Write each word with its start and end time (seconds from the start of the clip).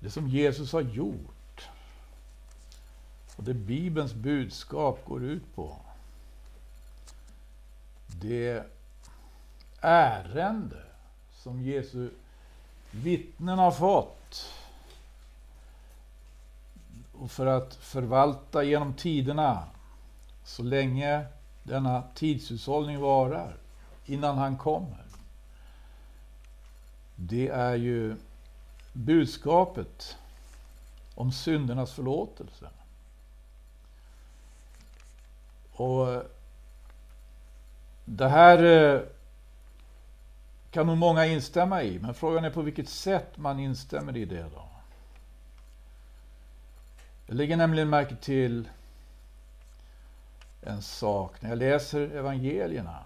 det 0.00 0.10
som 0.10 0.28
Jesus 0.28 0.72
har 0.72 0.80
gjort 0.80 1.68
och 3.36 3.44
det 3.44 3.54
Bibelns 3.54 4.14
budskap 4.14 5.04
går 5.04 5.24
ut 5.24 5.54
på. 5.54 5.76
Det 8.06 8.64
ärende 9.80 10.82
som 11.32 11.62
Jesu 11.62 12.10
vittnen 12.90 13.58
har 13.58 13.70
fått 13.70 14.54
och 17.12 17.30
för 17.30 17.46
att 17.46 17.74
förvalta 17.74 18.62
genom 18.62 18.94
tiderna 18.94 19.64
så 20.44 20.62
länge 20.62 21.26
denna 21.62 22.02
tidshushållning 22.14 23.00
varar 23.00 23.56
innan 24.06 24.38
han 24.38 24.56
kommer. 24.56 25.04
Det 27.16 27.48
är 27.48 27.74
ju 27.74 28.16
budskapet 28.98 30.16
om 31.14 31.32
syndernas 31.32 31.92
förlåtelse. 31.92 32.68
Och 35.72 36.22
det 38.04 38.28
här 38.28 38.64
eh, 38.64 39.00
kan 40.70 40.86
nog 40.86 40.96
många 40.96 41.26
instämma 41.26 41.82
i, 41.82 41.98
men 41.98 42.14
frågan 42.14 42.44
är 42.44 42.50
på 42.50 42.62
vilket 42.62 42.88
sätt 42.88 43.36
man 43.36 43.60
instämmer 43.60 44.16
i 44.16 44.24
det 44.24 44.42
då. 44.42 44.68
Jag 47.26 47.36
lägger 47.36 47.56
nämligen 47.56 47.90
märke 47.90 48.16
till 48.16 48.68
en 50.62 50.82
sak 50.82 51.42
när 51.42 51.48
jag 51.48 51.58
läser 51.58 52.00
evangelierna. 52.00 53.04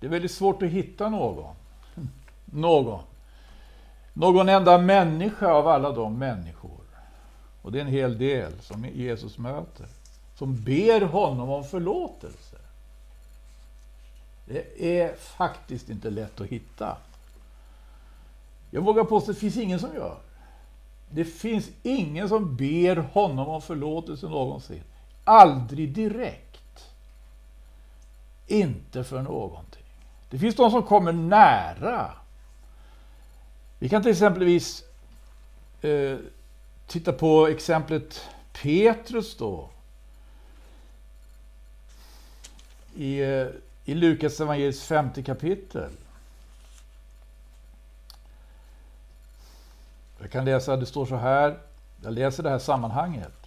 Det 0.00 0.06
är 0.06 0.10
väldigt 0.10 0.30
svårt 0.30 0.62
att 0.62 0.68
hitta 0.68 1.08
någon. 1.08 1.54
Någon. 2.44 3.02
Någon 4.16 4.48
enda 4.48 4.78
människa 4.78 5.52
av 5.52 5.68
alla 5.68 5.92
de 5.92 6.18
människor, 6.18 6.80
och 7.62 7.72
det 7.72 7.78
är 7.78 7.84
en 7.84 7.88
hel 7.88 8.18
del 8.18 8.52
som 8.60 8.84
Jesus 8.84 9.38
möter, 9.38 9.86
som 10.38 10.64
ber 10.64 11.00
honom 11.00 11.50
om 11.50 11.64
förlåtelse. 11.64 12.56
Det 14.46 14.98
är 15.00 15.16
faktiskt 15.16 15.90
inte 15.90 16.10
lätt 16.10 16.40
att 16.40 16.46
hitta. 16.46 16.96
Jag 18.70 18.82
vågar 18.82 19.04
påstå 19.04 19.30
att 19.30 19.36
det 19.36 19.40
finns 19.40 19.56
ingen 19.56 19.80
som 19.80 19.94
gör. 19.94 20.16
Det 21.10 21.24
finns 21.24 21.70
ingen 21.82 22.28
som 22.28 22.56
ber 22.56 22.96
honom 22.96 23.48
om 23.48 23.62
förlåtelse 23.62 24.26
någonsin. 24.26 24.82
Aldrig 25.24 25.92
direkt. 25.92 26.84
Inte 28.46 29.04
för 29.04 29.22
någonting. 29.22 29.84
Det 30.30 30.38
finns 30.38 30.56
de 30.56 30.70
som 30.70 30.82
kommer 30.82 31.12
nära. 31.12 32.10
Vi 33.84 33.88
kan 33.88 34.02
till 34.02 34.10
exempelvis 34.10 34.84
eh, 35.82 36.16
titta 36.86 37.12
på 37.12 37.46
exemplet 37.46 38.24
Petrus 38.62 39.36
då. 39.36 39.70
I, 42.94 43.18
eh, 43.20 43.46
i 43.84 43.94
Lukas 43.94 44.40
evangeliets 44.40 44.82
femte 44.82 45.22
kapitel. 45.22 45.90
Jag 50.20 50.30
kan 50.30 50.44
läsa, 50.44 50.76
det 50.76 50.86
står 50.86 51.06
så 51.06 51.16
här, 51.16 51.58
jag 52.02 52.12
läser 52.12 52.42
det 52.42 52.50
här 52.50 52.58
sammanhanget. 52.58 53.46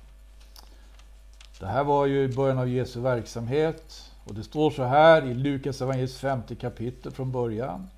Det 1.60 1.68
här 1.68 1.84
var 1.84 2.06
ju 2.06 2.24
i 2.24 2.28
början 2.28 2.58
av 2.58 2.70
Jesu 2.70 3.00
verksamhet 3.00 4.12
och 4.26 4.34
det 4.34 4.44
står 4.44 4.72
så 4.72 4.84
här 4.84 5.26
i 5.26 5.34
Lukas 5.34 5.82
evangeliets 5.82 6.18
femte 6.18 6.56
kapitel 6.56 7.12
från 7.12 7.32
början. 7.32 7.90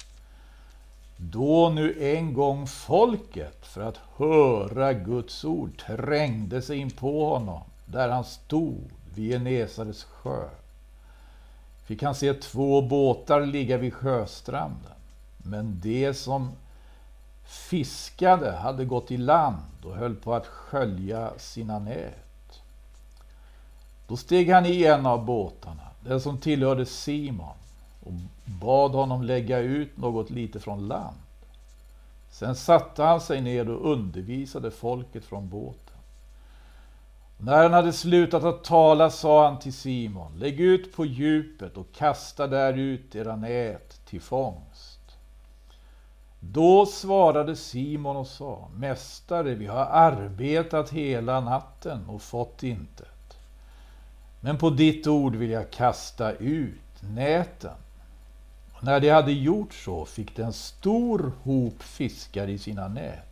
Då 1.22 1.70
nu 1.70 2.16
en 2.16 2.34
gång 2.34 2.67
folket 2.67 3.66
för 3.66 3.81
att 3.81 4.00
höra 4.17 4.94
Guds 4.94 5.45
ord 5.45 5.78
trängde 5.78 6.61
sig 6.61 6.78
in 6.78 6.92
på 6.92 7.26
honom 7.26 7.61
där 7.86 8.09
han 8.09 8.23
stod 8.23 8.84
vid 9.16 9.31
Genesares 9.31 10.03
sjö 10.03 10.50
fick 11.89 12.03
han 12.03 12.16
se 12.16 12.34
två 12.34 12.82
båtar 12.82 13.45
ligga 13.45 13.77
vid 13.77 13.94
sjöstranden. 13.94 14.92
Men 15.38 15.80
det 15.83 16.14
som 16.14 16.52
fiskade 17.45 18.52
hade 18.52 18.86
gått 18.86 19.11
i 19.11 19.17
land 19.17 19.86
och 19.86 19.95
höll 19.95 20.15
på 20.15 20.33
att 20.33 20.45
skölja 20.48 21.32
sina 21.38 21.80
nät. 21.80 22.61
Då 24.08 24.17
steg 24.17 24.49
han 24.49 24.65
i 24.65 24.83
en 24.83 25.05
av 25.05 25.26
båtarna, 25.26 25.88
den 26.02 26.21
som 26.21 26.38
tillhörde 26.38 26.86
Simon, 26.86 27.55
och 28.09 28.52
bad 28.52 28.92
honom 28.92 29.23
lägga 29.23 29.59
ut 29.59 29.97
något 29.97 30.30
lite 30.30 30.59
från 30.59 30.87
land. 30.87 31.17
Sen 32.31 32.55
satte 32.55 33.03
han 33.03 33.21
sig 33.21 33.42
ner 33.42 33.70
och 33.70 33.92
undervisade 33.92 34.71
folket 34.71 35.25
från 35.25 35.49
båten. 35.49 35.95
När 37.37 37.64
han 37.64 37.73
hade 37.73 37.93
slutat 37.93 38.43
att 38.43 38.64
tala 38.64 39.09
sa 39.09 39.45
han 39.47 39.59
till 39.59 39.73
Simon, 39.73 40.39
lägg 40.39 40.59
ut 40.59 40.95
på 40.95 41.05
djupet 41.05 41.77
och 41.77 41.92
kasta 41.93 42.47
där 42.47 42.73
ut 42.73 43.15
era 43.15 43.36
nät 43.36 44.05
till 44.05 44.21
fångst. 44.21 44.99
Då 46.39 46.86
svarade 46.86 47.55
Simon 47.55 48.17
och 48.17 48.27
sa, 48.27 48.67
Mästare, 48.76 49.55
vi 49.55 49.65
har 49.65 49.86
arbetat 49.86 50.89
hela 50.89 51.39
natten 51.39 52.05
och 52.09 52.21
fått 52.21 52.64
intet. 52.64 53.39
Men 54.39 54.58
på 54.58 54.70
ditt 54.70 55.08
ord 55.08 55.36
vill 55.36 55.49
jag 55.49 55.71
kasta 55.71 56.31
ut 56.31 57.02
näten. 57.02 57.76
Och 58.80 58.86
när 58.86 59.00
de 59.00 59.10
hade 59.10 59.32
gjort 59.32 59.73
så 59.73 60.06
fick 60.06 60.36
de 60.36 60.44
en 60.44 60.54
stor 60.54 61.32
hop 61.44 61.84
fiskar 61.84 62.48
i 62.48 62.58
sina 62.58 62.88
nät. 62.88 63.26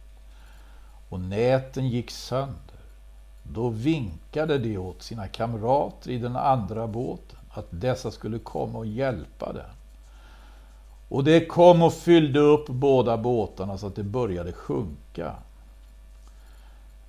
Och 1.10 1.20
näten 1.20 1.90
gick 1.90 2.12
sönder. 2.12 2.80
Då 3.44 3.70
vinkade 3.70 4.58
de 4.58 4.78
åt 4.78 5.04
sina 5.04 5.28
kamrater 5.28 6.12
i 6.12 6.18
den 6.18 6.36
andra 6.36 6.88
båten 6.88 7.40
att 7.50 7.68
dessa 7.70 8.12
skulle 8.12 8.40
komma 8.40 8.78
och 8.78 8.86
hjälpa 8.86 9.54
dem. 9.54 9.72
Och 11.10 11.24
det 11.24 11.46
kom 11.46 11.82
och 11.82 11.94
fyllde 11.94 12.40
upp 12.40 12.68
båda 12.68 13.18
båtarna 13.18 13.78
så 13.78 13.88
att 13.88 13.96
det 13.96 14.04
började 14.04 14.52
sjunka. 14.52 15.36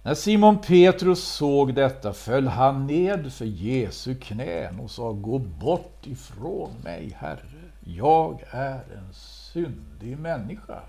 När 0.03 0.15
Simon 0.15 0.59
Petrus 0.59 1.25
såg 1.25 1.75
detta 1.75 2.13
föll 2.13 2.49
han 2.49 2.87
ned 2.87 3.33
för 3.33 3.45
Jesu 3.45 4.15
knän 4.15 4.81
och 4.81 4.91
sa 4.91 5.13
Gå 5.13 5.39
bort 5.39 6.07
ifrån 6.07 6.71
mig, 6.85 7.17
Herre. 7.19 7.58
Jag 7.97 8.45
är 8.51 8.75
en 8.75 9.15
syndig 9.15 10.19
människa. 10.19 10.81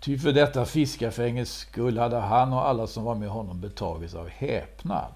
Ty 0.00 0.18
för 0.18 0.32
detta 0.32 0.64
fiskarfänges 0.64 1.52
skull 1.52 1.98
hade 1.98 2.16
han 2.16 2.52
och 2.52 2.68
alla 2.68 2.86
som 2.86 3.04
var 3.04 3.14
med 3.14 3.28
honom 3.28 3.60
betagits 3.60 4.14
av 4.14 4.28
häpnad. 4.28 5.12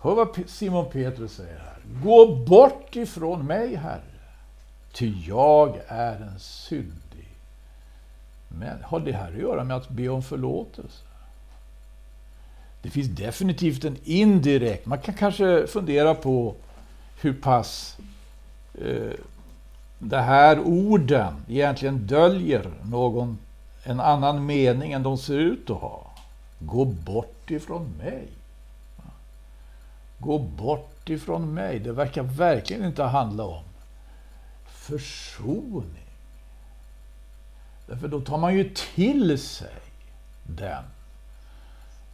Hör 0.00 0.14
vad 0.14 0.38
Simon 0.46 0.90
Petrus 0.90 1.32
säger 1.32 1.58
här. 1.58 1.78
Gå 2.04 2.36
bort 2.36 2.96
ifrån 2.96 3.46
mig, 3.46 3.74
Herre, 3.74 4.02
ty 4.92 5.14
jag 5.26 5.80
är 5.86 6.16
en 6.16 6.40
syndig. 6.40 7.28
Men 8.48 8.82
har 8.84 9.00
det 9.00 9.12
här 9.12 9.32
att 9.32 9.38
göra 9.38 9.64
med 9.64 9.76
att 9.76 9.88
be 9.88 10.08
om 10.08 10.22
förlåtelse? 10.22 11.04
Det 12.82 12.90
finns 12.90 13.08
definitivt 13.08 13.84
en 13.84 13.96
indirekt, 14.04 14.86
man 14.86 14.98
kan 14.98 15.14
kanske 15.14 15.66
fundera 15.66 16.14
på 16.14 16.54
hur 17.20 17.32
pass 17.32 17.96
eh, 18.74 19.12
de 19.98 20.16
här 20.16 20.60
orden 20.60 21.44
egentligen 21.48 22.06
döljer 22.06 22.70
någon, 22.82 23.38
en 23.84 24.00
annan 24.00 24.46
mening 24.46 24.92
än 24.92 25.02
de 25.02 25.18
ser 25.18 25.38
ut 25.38 25.70
att 25.70 25.80
ha. 25.80 26.10
Gå 26.58 26.84
bort 26.84 27.50
ifrån 27.50 27.92
mig. 27.98 28.28
Gå 30.18 30.38
bort 30.38 31.08
ifrån 31.08 31.54
mig. 31.54 31.78
Det 31.78 31.92
verkar 31.92 32.22
verkligen 32.22 32.84
inte 32.84 33.02
handla 33.02 33.44
om 33.44 33.64
försoning. 34.66 36.10
Därför 37.86 38.08
då 38.08 38.20
tar 38.20 38.38
man 38.38 38.54
ju 38.54 38.74
till 38.94 39.38
sig 39.38 39.74
den 40.42 40.84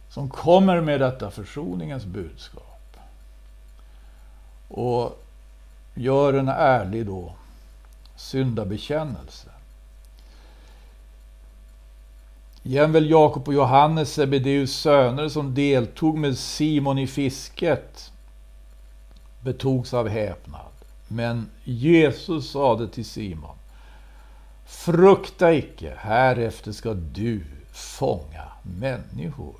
som 0.09 0.29
kommer 0.29 0.81
med 0.81 0.99
detta 0.99 1.31
försoningens 1.31 2.05
budskap. 2.05 2.66
Och 4.67 5.23
gör 5.95 6.33
en 6.33 6.49
ärlig 6.49 7.05
då 7.05 7.33
syndabekännelse. 8.15 9.49
Jämväl 12.63 13.09
Jakob 13.09 13.47
och 13.47 13.53
Johannes, 13.53 14.13
Sebedeus 14.13 14.75
söner, 14.75 15.29
som 15.29 15.53
deltog 15.55 16.17
med 16.17 16.37
Simon 16.37 16.97
i 16.97 17.07
fisket, 17.07 18.11
betogs 19.41 19.93
av 19.93 20.07
häpnad. 20.07 20.61
Men 21.07 21.49
Jesus 21.63 22.51
sade 22.51 22.87
till 22.87 23.05
Simon, 23.05 23.55
Frukta 24.65 25.53
icke, 25.53 25.93
härefter 25.97 26.71
ska 26.71 26.93
du 26.93 27.43
fånga 27.71 28.43
människor. 28.61 29.55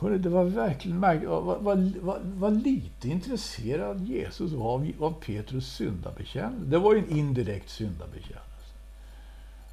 Hörrni, 0.00 0.18
det 0.18 0.28
var 0.28 0.44
verkligen 0.44 1.00
märkligt. 1.00 1.28
Vad, 1.28 1.44
vad, 1.44 1.92
vad, 2.00 2.20
vad, 2.22 2.62
lite 2.62 3.08
intresserad 3.08 4.00
Jesus 4.00 4.52
var 4.52 4.74
av, 4.74 4.92
av 5.00 5.14
Petrus 5.20 5.72
syndabekännelse. 5.72 6.64
Det 6.66 6.78
var 6.78 6.94
ju 6.94 6.98
en 6.98 7.10
indirekt 7.10 7.70
syndabekännelse. 7.70 8.42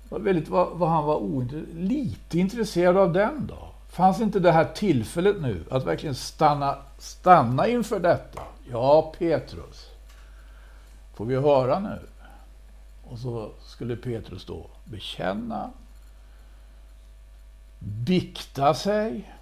väldigt 0.10 0.50
vad, 0.50 0.78
vad 0.78 0.90
han 0.90 1.06
var 1.06 1.16
ointresserad, 1.16 1.76
lite 1.76 2.40
intresserad 2.40 2.98
av 2.98 3.14
den 3.14 3.48
då. 3.48 3.70
Fanns 3.90 4.22
inte 4.22 4.40
det 4.40 4.52
här 4.52 4.66
tillfället 4.66 5.42
nu 5.42 5.64
att 5.72 5.86
verkligen 5.86 6.16
stanna, 6.16 6.78
stanna 6.98 7.68
inför 7.68 8.00
detta? 8.00 8.42
Ja, 8.72 9.14
Petrus. 9.18 9.90
Får 11.14 11.26
vi 11.26 11.36
höra 11.36 11.80
nu? 11.80 12.00
Och 13.04 13.20
så 13.20 13.52
skulle 13.62 13.96
Petrus 13.96 14.46
då 14.46 14.66
bekänna, 14.86 15.72
bikta 17.80 18.74
sig. 18.74 19.35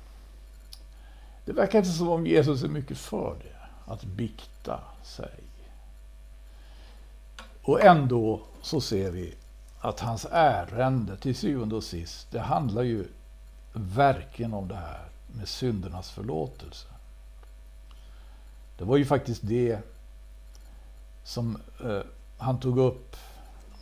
Det 1.45 1.53
verkar 1.53 1.79
inte 1.79 1.91
som 1.91 2.09
om 2.09 2.27
Jesus 2.27 2.63
är 2.63 2.67
mycket 2.67 2.97
för 2.97 3.35
det, 3.43 3.91
att 3.91 4.03
bikta 4.03 4.79
sig. 5.03 5.43
Och 7.63 7.81
ändå 7.81 8.41
så 8.61 8.81
ser 8.81 9.11
vi 9.11 9.33
att 9.79 9.99
hans 9.99 10.27
ärende 10.31 11.17
till 11.17 11.35
syvende 11.35 11.75
och 11.75 11.83
sist, 11.83 12.27
det 12.31 12.39
handlar 12.39 12.83
ju 12.83 13.07
verkligen 13.73 14.53
om 14.53 14.67
det 14.67 14.75
här 14.75 15.05
med 15.27 15.47
syndernas 15.47 16.11
förlåtelse. 16.11 16.87
Det 18.77 18.83
var 18.83 18.97
ju 18.97 19.05
faktiskt 19.05 19.41
det 19.43 19.79
som 21.23 21.57
eh, 21.83 22.01
han 22.37 22.59
tog 22.59 22.77
upp 22.77 23.15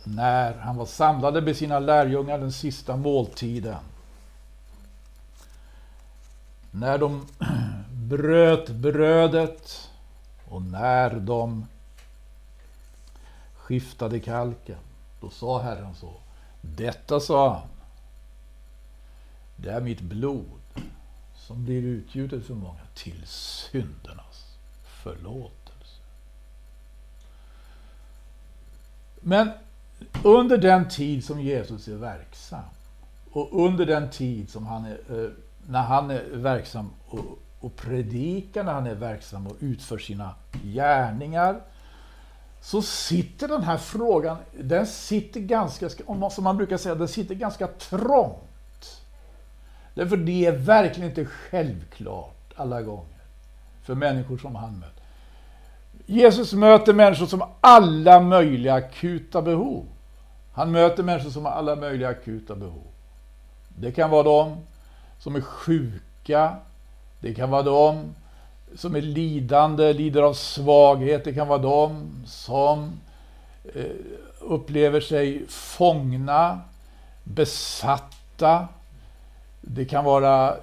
när 0.04 0.54
han 0.54 0.76
var 0.76 0.86
samlade 0.86 1.40
med 1.40 1.56
sina 1.56 1.78
lärjungar 1.78 2.38
den 2.38 2.52
sista 2.52 2.96
måltiden. 2.96 3.76
När 6.74 6.98
de 6.98 7.26
bröt 7.90 8.68
brödet 8.68 9.90
och 10.48 10.62
när 10.62 11.20
de 11.20 11.66
skiftade 13.56 14.20
kalken. 14.20 14.78
Då 15.20 15.30
sa 15.30 15.62
Herren 15.62 15.94
så. 15.94 16.12
Detta 16.60 17.20
sa 17.20 17.54
han. 17.54 17.68
Det 19.56 19.70
är 19.70 19.80
mitt 19.80 20.00
blod 20.00 20.60
som 21.34 21.64
blir 21.64 21.82
utgjutet 21.82 22.46
för 22.46 22.54
många 22.54 22.80
till 22.94 23.22
syndernas 23.26 24.56
förlåtelse. 24.84 26.02
Men 29.20 29.50
under 30.24 30.58
den 30.58 30.88
tid 30.88 31.24
som 31.24 31.40
Jesus 31.40 31.88
är 31.88 31.96
verksam 31.96 32.64
och 33.30 33.64
under 33.66 33.86
den 33.86 34.10
tid 34.10 34.50
som 34.50 34.66
han 34.66 34.84
är, 34.84 35.24
eh, 35.24 35.30
när 35.66 35.82
han 35.82 36.10
är 36.10 36.24
verksam 36.32 36.90
och, 37.06 37.38
och 37.60 37.76
predikar, 37.76 38.64
när 38.64 38.72
han 38.72 38.86
är 38.86 38.94
verksam 38.94 39.46
och 39.46 39.56
utför 39.60 39.98
sina 39.98 40.34
gärningar, 40.62 41.60
så 42.60 42.82
sitter 42.82 43.48
den 43.48 43.62
här 43.62 43.76
frågan, 43.76 44.36
den 44.60 44.86
sitter 44.86 45.40
ganska, 45.40 45.88
som 46.30 46.44
man 46.44 46.56
brukar 46.56 46.76
säga, 46.76 46.94
den 46.94 47.08
sitter 47.08 47.34
ganska 47.34 47.66
trångt. 47.66 49.02
Därför 49.94 50.16
det 50.16 50.46
är 50.46 50.52
verkligen 50.52 51.08
inte 51.08 51.24
självklart 51.24 52.54
alla 52.56 52.82
gånger 52.82 53.22
för 53.82 53.94
människor 53.94 54.38
som 54.38 54.54
han 54.54 54.78
möter. 54.78 55.02
Jesus 56.06 56.52
möter 56.52 56.92
människor 56.92 57.26
som 57.26 57.40
har 57.40 57.50
alla 57.60 58.20
möjliga 58.20 58.74
akuta 58.74 59.42
behov. 59.42 59.86
Han 60.52 60.72
möter 60.72 61.02
människor 61.02 61.30
som 61.30 61.44
har 61.44 61.52
alla 61.52 61.76
möjliga 61.76 62.08
akuta 62.08 62.54
behov. 62.54 62.86
Det 63.68 63.92
kan 63.92 64.10
vara 64.10 64.22
de 64.22 64.56
som 65.22 65.36
är 65.36 65.40
sjuka. 65.40 66.56
Det 67.20 67.34
kan 67.34 67.50
vara 67.50 67.62
de 67.62 68.14
som 68.76 68.96
är 68.96 69.00
lidande, 69.00 69.92
lider 69.92 70.22
av 70.22 70.34
svaghet. 70.34 71.24
Det 71.24 71.32
kan 71.32 71.48
vara 71.48 71.58
de 71.58 72.10
som 72.26 73.00
eh, 73.74 73.84
upplever 74.40 75.00
sig 75.00 75.46
fångna, 75.48 76.60
besatta. 77.24 78.68
Det 79.60 79.84
kan 79.84 80.04
vara 80.04 80.48
eh, 80.48 80.56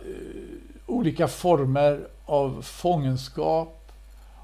olika 0.86 1.28
former 1.28 2.08
av 2.26 2.62
fångenskap. 2.62 3.92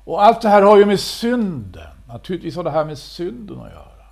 Och 0.03 0.23
allt 0.23 0.41
det 0.41 0.50
här 0.50 0.62
har 0.62 0.77
ju 0.77 0.85
med 0.85 1.00
synden, 1.00 1.91
naturligtvis 2.07 2.56
har 2.56 2.63
det 2.63 2.71
här 2.71 2.85
med 2.85 2.97
synden 2.97 3.59
att 3.59 3.71
göra. 3.71 4.06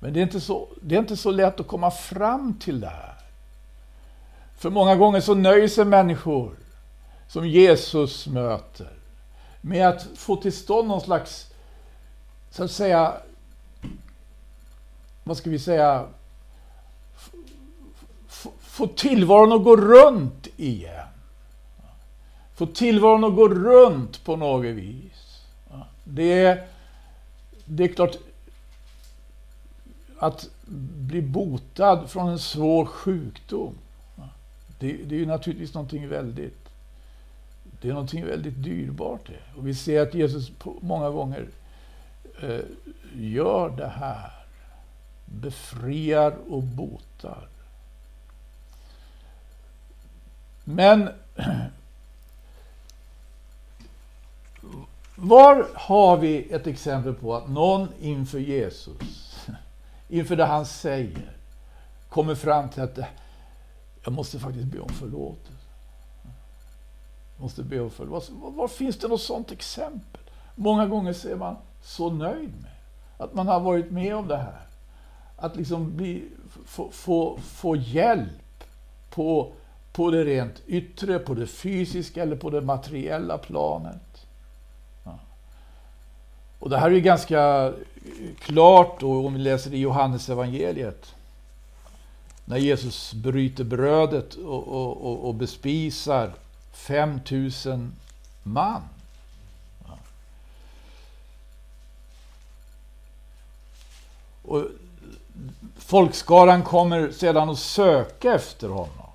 Men 0.00 0.12
det 0.12 0.20
är 0.20 0.22
inte 0.22 0.40
så, 0.40 0.68
det 0.82 0.94
är 0.94 0.98
inte 0.98 1.16
så 1.16 1.30
lätt 1.30 1.60
att 1.60 1.66
komma 1.66 1.90
fram 1.90 2.54
till 2.60 2.80
det 2.80 2.88
här. 2.88 3.17
För 4.58 4.70
många 4.70 4.96
gånger 4.96 5.20
så 5.20 5.34
nöjer 5.34 5.68
sig 5.68 5.84
människor 5.84 6.56
som 7.28 7.48
Jesus 7.48 8.26
möter 8.26 8.92
med 9.60 9.88
att 9.88 10.06
få 10.16 10.36
till 10.36 10.52
stånd 10.52 10.88
någon 10.88 11.00
slags, 11.00 11.46
så 12.50 12.64
att 12.64 12.70
säga, 12.70 13.14
vad 15.24 15.36
ska 15.36 15.50
vi 15.50 15.58
säga, 15.58 16.06
få 18.60 18.86
tillvaron 18.86 19.52
att 19.52 19.64
gå 19.64 19.76
runt 19.76 20.48
igen. 20.56 21.06
Få 22.54 22.66
tillvaron 22.66 23.24
att 23.24 23.36
gå 23.36 23.48
runt 23.48 24.24
på 24.24 24.36
något 24.36 24.64
vis. 24.64 25.42
Det 26.04 26.32
är, 26.32 26.66
det 27.64 27.84
är 27.84 27.88
klart, 27.88 28.16
att 30.18 30.48
bli 30.96 31.22
botad 31.22 32.10
från 32.10 32.28
en 32.28 32.38
svår 32.38 32.84
sjukdom. 32.84 33.74
Det, 34.78 34.92
det 34.92 35.14
är 35.14 35.18
ju 35.18 35.26
naturligtvis 35.26 35.74
någonting 35.74 36.08
väldigt, 36.08 36.68
det 37.80 37.88
är 37.88 37.92
någonting 37.92 38.26
väldigt 38.26 38.62
dyrbart. 38.62 39.26
Det. 39.26 39.58
Och 39.58 39.66
vi 39.66 39.74
ser 39.74 40.02
att 40.02 40.14
Jesus 40.14 40.52
många 40.80 41.10
gånger 41.10 41.48
eh, 42.42 42.60
gör 43.14 43.70
det 43.76 43.88
här. 43.88 44.32
Befriar 45.24 46.36
och 46.48 46.62
botar. 46.62 47.48
Men 50.64 51.08
var 55.14 55.66
har 55.74 56.16
vi 56.16 56.52
ett 56.52 56.66
exempel 56.66 57.14
på 57.14 57.36
att 57.36 57.48
någon 57.48 57.88
inför 58.00 58.38
Jesus, 58.38 59.46
inför 60.08 60.36
det 60.36 60.44
han 60.44 60.66
säger, 60.66 61.32
kommer 62.08 62.34
fram 62.34 62.68
till 62.68 62.82
att 62.82 62.98
jag 64.08 64.12
måste 64.12 64.38
faktiskt 64.38 64.66
be 64.66 64.80
om 64.80 64.88
förlåtelse. 64.88 65.68
Jag 67.36 67.42
måste 67.42 67.62
be 67.62 67.80
om 67.80 67.90
förlåtelse. 67.90 68.32
Var, 68.32 68.50
var 68.50 68.68
finns 68.68 68.98
det 68.98 69.08
något 69.08 69.20
sådant 69.20 69.52
exempel? 69.52 70.20
Många 70.54 70.86
gånger 70.86 71.12
ser 71.12 71.30
är 71.30 71.36
man 71.36 71.56
så 71.82 72.10
nöjd 72.10 72.52
med 72.62 72.70
att 73.18 73.34
man 73.34 73.46
har 73.46 73.60
varit 73.60 73.90
med 73.90 74.16
om 74.16 74.28
det 74.28 74.36
här. 74.36 74.60
Att 75.36 75.56
liksom 75.56 75.96
bli, 75.96 76.24
få, 76.66 76.90
få, 76.90 77.38
få 77.42 77.76
hjälp 77.76 78.64
på, 79.10 79.52
på 79.92 80.10
det 80.10 80.24
rent 80.24 80.62
yttre, 80.66 81.18
på 81.18 81.34
det 81.34 81.46
fysiska 81.46 82.22
eller 82.22 82.36
på 82.36 82.50
det 82.50 82.60
materiella 82.60 83.38
planet. 83.38 84.26
Och 86.58 86.70
det 86.70 86.78
här 86.78 86.90
är 86.90 87.00
ganska 87.00 87.72
klart 88.38 89.00
då, 89.00 89.26
om 89.26 89.34
vi 89.34 89.38
läser 89.38 89.74
i 89.74 89.78
Johannes 89.78 90.28
evangeliet. 90.28 91.14
När 92.48 92.56
Jesus 92.56 93.14
bryter 93.14 93.64
brödet 93.64 94.34
och, 94.34 94.68
och, 94.68 95.06
och, 95.06 95.28
och 95.28 95.34
bespisar 95.34 96.34
5000 96.72 97.92
man. 98.42 98.82
Och 104.42 104.64
folkskaran 105.76 106.62
kommer 106.62 107.10
sedan 107.10 107.50
att 107.50 107.58
söka 107.58 108.34
efter 108.34 108.68
honom. 108.68 109.06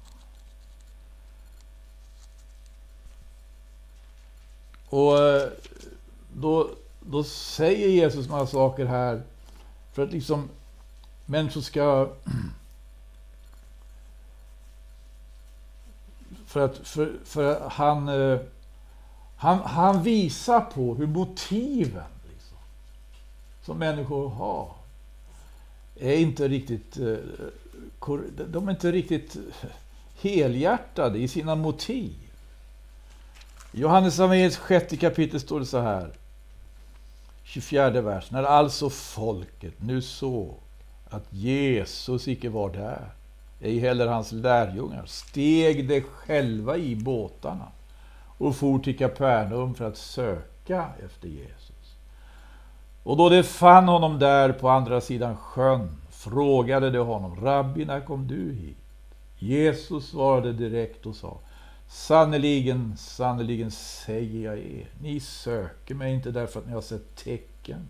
Och 4.89 5.19
eh, 5.19 5.49
då 6.33 6.69
då 7.05 7.23
säger 7.23 7.87
Jesus 7.87 8.29
några 8.29 8.47
saker 8.47 8.85
här 8.85 9.21
för 9.93 10.03
att 10.03 10.11
liksom 10.11 10.49
människor 11.25 11.61
ska... 11.61 12.09
För 16.53 16.65
att 16.65 16.77
för, 16.77 17.13
för 17.25 17.69
han, 17.69 18.07
eh, 18.07 18.39
han, 19.38 19.60
han 19.60 20.03
visar 20.03 20.62
på 20.62 20.95
hur 20.95 21.07
motiven 21.07 22.12
liksom, 22.33 22.57
som 23.62 23.77
människor 23.77 24.29
har 24.29 24.72
är 26.00 26.15
inte 26.15 26.48
riktigt... 26.48 26.98
Eh, 26.98 27.15
de 28.48 28.67
är 28.67 28.72
inte 28.72 28.91
riktigt 28.91 29.38
helhjärtade 30.22 31.19
i 31.19 31.27
sina 31.27 31.55
motiv. 31.55 32.15
I 33.72 33.79
Johannes 33.81 34.19
evangeliets 34.19 34.57
sjätte 34.57 34.98
kapitel 34.98 35.39
står 35.39 35.60
det 35.60 35.65
så 35.65 35.79
här. 35.79 36.12
24 37.43 38.01
vers. 38.01 38.31
När 38.31 38.43
alltså 38.43 38.89
folket 38.89 39.74
nu 39.81 40.01
såg 40.01 40.57
att 41.10 41.25
Jesus 41.29 42.27
icke 42.27 42.50
var 42.50 42.69
där, 42.69 43.10
ej 43.63 43.79
heller 43.79 44.08
hans 44.08 44.32
lärjungar, 44.32 45.05
steg 45.05 45.88
de 45.88 46.01
själva 46.01 46.77
i 46.77 46.96
båtarna 46.96 47.67
och 48.38 48.55
for 48.55 48.79
till 48.79 48.98
Kapernaum 48.98 49.75
för 49.75 49.88
att 49.88 49.98
söka 49.98 50.86
efter 51.05 51.27
Jesus. 51.27 51.96
Och 53.03 53.17
då 53.17 53.29
de 53.29 53.43
fann 53.43 53.88
honom 53.88 54.20
där 54.20 54.51
på 54.51 54.70
andra 54.70 55.01
sidan 55.01 55.38
sjön 55.38 55.89
frågade 56.10 56.89
de 56.91 57.00
honom, 57.00 57.46
Rabbi, 57.46 57.86
när 57.86 58.01
kom 58.01 58.27
du 58.27 58.53
hit? 58.53 58.77
Jesus 59.38 60.10
svarade 60.10 60.53
direkt 60.53 61.05
och 61.05 61.15
sa, 61.15 61.38
Sannerligen, 61.88 62.98
sannerligen 62.98 63.72
säger 63.72 64.46
jag 64.46 64.58
er, 64.58 64.88
ni 65.01 65.20
söker 65.20 65.96
mig 65.96 66.13
inte 66.13 66.32
därför 66.32 66.60
att 66.60 66.67
ni 66.67 66.74
har 66.74 66.82
sett 66.82 67.15
tecken, 67.15 67.88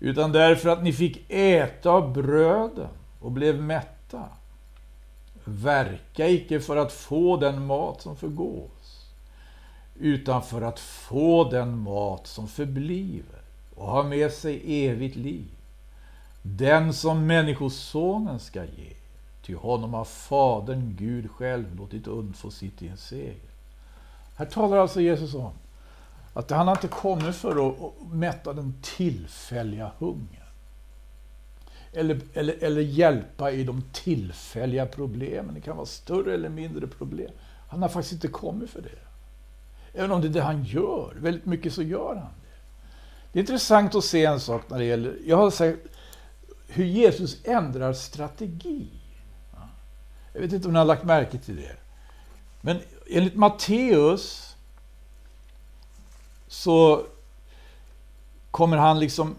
utan 0.00 0.32
därför 0.32 0.68
att 0.68 0.82
ni 0.82 0.92
fick 0.92 1.30
äta 1.30 1.90
av 1.90 2.12
bröden 2.12 2.88
och 3.20 3.32
blev 3.32 3.62
mätta. 3.62 3.99
Verka 5.44 6.28
icke 6.28 6.60
för 6.60 6.76
att 6.76 6.92
få 6.92 7.36
den 7.36 7.66
mat 7.66 8.02
som 8.02 8.16
förgås, 8.16 9.06
utan 9.94 10.42
för 10.42 10.62
att 10.62 10.80
få 10.80 11.50
den 11.50 11.78
mat 11.78 12.26
som 12.26 12.48
förbliver 12.48 13.40
och 13.74 13.86
har 13.86 14.04
med 14.04 14.32
sig 14.32 14.86
evigt 14.86 15.16
liv. 15.16 15.48
Den 16.42 16.94
som 16.94 17.26
Människosonen 17.26 18.40
ska 18.40 18.64
ge, 18.64 18.92
ty 19.42 19.54
honom 19.54 19.94
har 19.94 20.04
Fadern, 20.04 20.96
Gud 20.98 21.30
själv, 21.30 21.76
låtit 21.76 22.06
undfå 22.06 22.50
sitt 22.50 22.82
i 22.82 22.88
en 22.88 22.96
seger. 22.96 23.50
Här 24.36 24.46
talar 24.46 24.76
alltså 24.76 25.00
Jesus 25.00 25.34
om 25.34 25.52
att 26.32 26.50
han 26.50 26.68
har 26.68 26.74
inte 26.74 26.88
kommit 26.88 27.36
för 27.36 27.68
att 27.68 27.92
mätta 28.12 28.52
den 28.52 28.74
tillfälliga 28.82 29.90
hungern. 29.98 30.39
Eller, 31.92 32.20
eller, 32.34 32.56
eller 32.60 32.80
hjälpa 32.80 33.50
i 33.50 33.64
de 33.64 33.82
tillfälliga 33.92 34.86
problemen. 34.86 35.54
Det 35.54 35.60
kan 35.60 35.76
vara 35.76 35.86
större 35.86 36.34
eller 36.34 36.48
mindre 36.48 36.86
problem. 36.86 37.30
Han 37.68 37.82
har 37.82 37.88
faktiskt 37.88 38.12
inte 38.12 38.28
kommit 38.28 38.70
för 38.70 38.82
det. 38.82 38.98
Även 39.98 40.12
om 40.12 40.20
det 40.20 40.28
är 40.28 40.32
det 40.32 40.42
han 40.42 40.64
gör. 40.64 41.14
Väldigt 41.16 41.46
mycket 41.46 41.72
så 41.72 41.82
gör 41.82 42.14
han 42.14 42.16
det. 42.16 42.50
Det 43.32 43.38
är 43.38 43.40
intressant 43.40 43.94
att 43.94 44.04
se 44.04 44.24
en 44.24 44.40
sak 44.40 44.62
när 44.70 44.78
det 44.78 44.84
gäller... 44.84 45.18
Jag 45.24 45.36
har 45.36 45.50
sagt 45.50 45.78
hur 46.68 46.84
Jesus 46.84 47.44
ändrar 47.44 47.92
strategi. 47.92 48.88
Jag 50.32 50.40
vet 50.40 50.52
inte 50.52 50.66
om 50.66 50.72
ni 50.72 50.78
har 50.78 50.86
lagt 50.86 51.04
märke 51.04 51.38
till 51.38 51.56
det. 51.56 51.76
Men 52.60 52.80
enligt 53.10 53.36
Matteus 53.36 54.56
så 56.48 57.06
kommer 58.50 58.76
han 58.76 59.00
liksom 59.00 59.36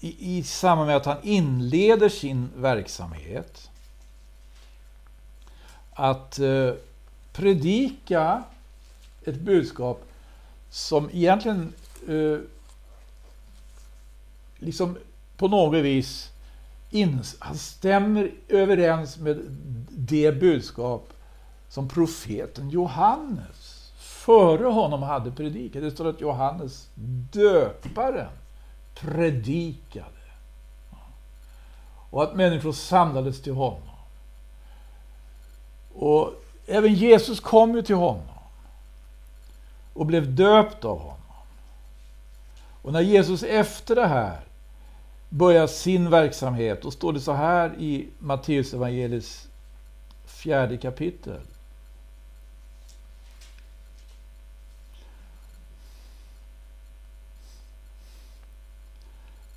i, 0.00 0.38
i 0.38 0.42
samband 0.42 0.86
med 0.86 0.96
att 0.96 1.06
han 1.06 1.22
inleder 1.22 2.08
sin 2.08 2.50
verksamhet 2.56 3.70
att 5.92 6.38
eh, 6.38 6.72
predika 7.32 8.42
ett 9.24 9.40
budskap 9.40 10.04
som 10.70 11.10
egentligen 11.12 11.72
eh, 12.08 12.38
liksom 14.58 14.96
på 15.36 15.48
något 15.48 15.82
vis 15.84 16.30
in, 16.90 17.22
han 17.38 17.58
stämmer 17.58 18.30
överens 18.48 19.18
med 19.18 19.40
det 19.90 20.32
budskap 20.32 21.12
som 21.68 21.88
profeten 21.88 22.70
Johannes 22.70 23.92
före 23.98 24.66
honom 24.66 25.02
hade 25.02 25.30
predikat. 25.30 25.82
Det 25.82 25.90
står 25.90 26.08
att 26.08 26.20
Johannes 26.20 26.88
döparen 27.32 28.30
predikade. 29.00 30.06
Och 32.10 32.22
att 32.22 32.34
människor 32.34 32.72
samlades 32.72 33.42
till 33.42 33.54
honom. 33.54 33.88
Och 35.94 36.32
även 36.66 36.94
Jesus 36.94 37.40
kom 37.40 37.74
ju 37.74 37.82
till 37.82 37.94
honom. 37.94 38.28
Och 39.92 40.06
blev 40.06 40.34
döpt 40.34 40.84
av 40.84 40.98
honom. 40.98 41.18
Och 42.82 42.92
när 42.92 43.00
Jesus 43.00 43.42
efter 43.42 43.94
det 43.94 44.06
här 44.06 44.40
börjar 45.28 45.66
sin 45.66 46.10
verksamhet, 46.10 46.82
då 46.82 46.90
står 46.90 47.12
det 47.12 47.20
så 47.20 47.32
här 47.32 47.74
i 47.78 48.08
Matteus 48.18 48.74
evangelis 48.74 49.48
fjärde 50.26 50.76
kapitel. 50.76 51.40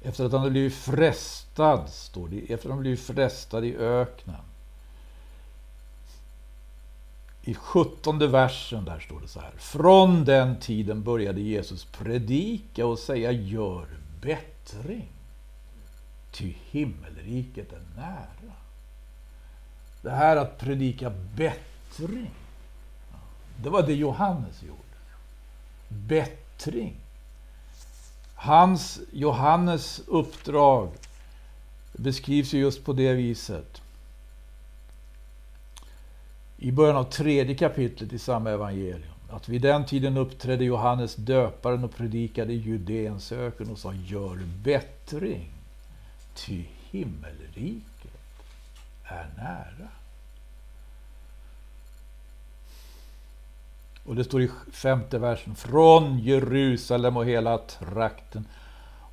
Efter 0.01 0.25
att 0.25 0.31
han 0.31 0.41
hade 0.41 0.51
blivit 0.51 0.73
frestad, 0.73 1.89
står 1.89 2.27
det, 2.27 2.53
efter 2.53 2.69
att 2.69 2.73
han 2.73 2.81
blivit 2.81 3.01
frestad 3.01 3.65
i 3.65 3.75
öknen. 3.75 4.41
I 7.43 7.53
sjuttonde 7.53 8.27
versen 8.27 8.85
där 8.85 8.99
står 8.99 9.21
det 9.21 9.27
så 9.27 9.39
här. 9.39 9.51
Från 9.57 10.25
den 10.25 10.59
tiden 10.59 11.03
började 11.03 11.41
Jesus 11.41 11.85
predika 11.85 12.85
och 12.85 12.99
säga 12.99 13.31
gör 13.31 13.87
bättring. 14.21 15.09
Ty 16.31 16.53
himmelriket 16.71 17.73
är 17.73 17.81
nära. 17.95 18.53
Det 20.01 20.09
här 20.09 20.37
att 20.37 20.57
predika 20.57 21.09
bättring. 21.35 22.31
Det 23.63 23.69
var 23.69 23.83
det 23.83 23.93
Johannes 23.93 24.63
gjorde. 24.63 24.81
Bättring. 25.87 26.95
Hans, 28.43 28.99
Johannes 29.11 30.01
uppdrag 30.07 30.89
beskrivs 31.93 32.53
ju 32.53 32.59
just 32.59 32.85
på 32.85 32.93
det 32.93 33.13
viset. 33.13 33.81
I 36.57 36.71
början 36.71 36.95
av 36.95 37.03
tredje 37.03 37.55
kapitlet 37.55 38.13
i 38.13 38.19
samma 38.19 38.49
evangelium. 38.49 39.13
Att 39.29 39.49
vid 39.49 39.61
den 39.61 39.85
tiden 39.85 40.17
uppträdde 40.17 40.65
Johannes 40.65 41.15
döparen 41.15 41.83
och 41.83 41.95
predikade 41.95 42.53
i 42.53 42.55
Judeens 42.55 43.31
öken 43.31 43.69
och 43.69 43.77
sa 43.77 43.93
gör 43.93 44.39
bättring, 44.63 45.51
ty 46.35 46.63
himmelriket 46.91 48.11
är 49.03 49.29
nära. 49.37 49.89
Och 54.05 54.15
det 54.15 54.23
står 54.23 54.41
i 54.41 54.49
femte 54.71 55.19
versen. 55.19 55.55
Från 55.55 56.19
Jerusalem 56.19 57.17
och 57.17 57.25
hela 57.25 57.57
trakten 57.57 58.45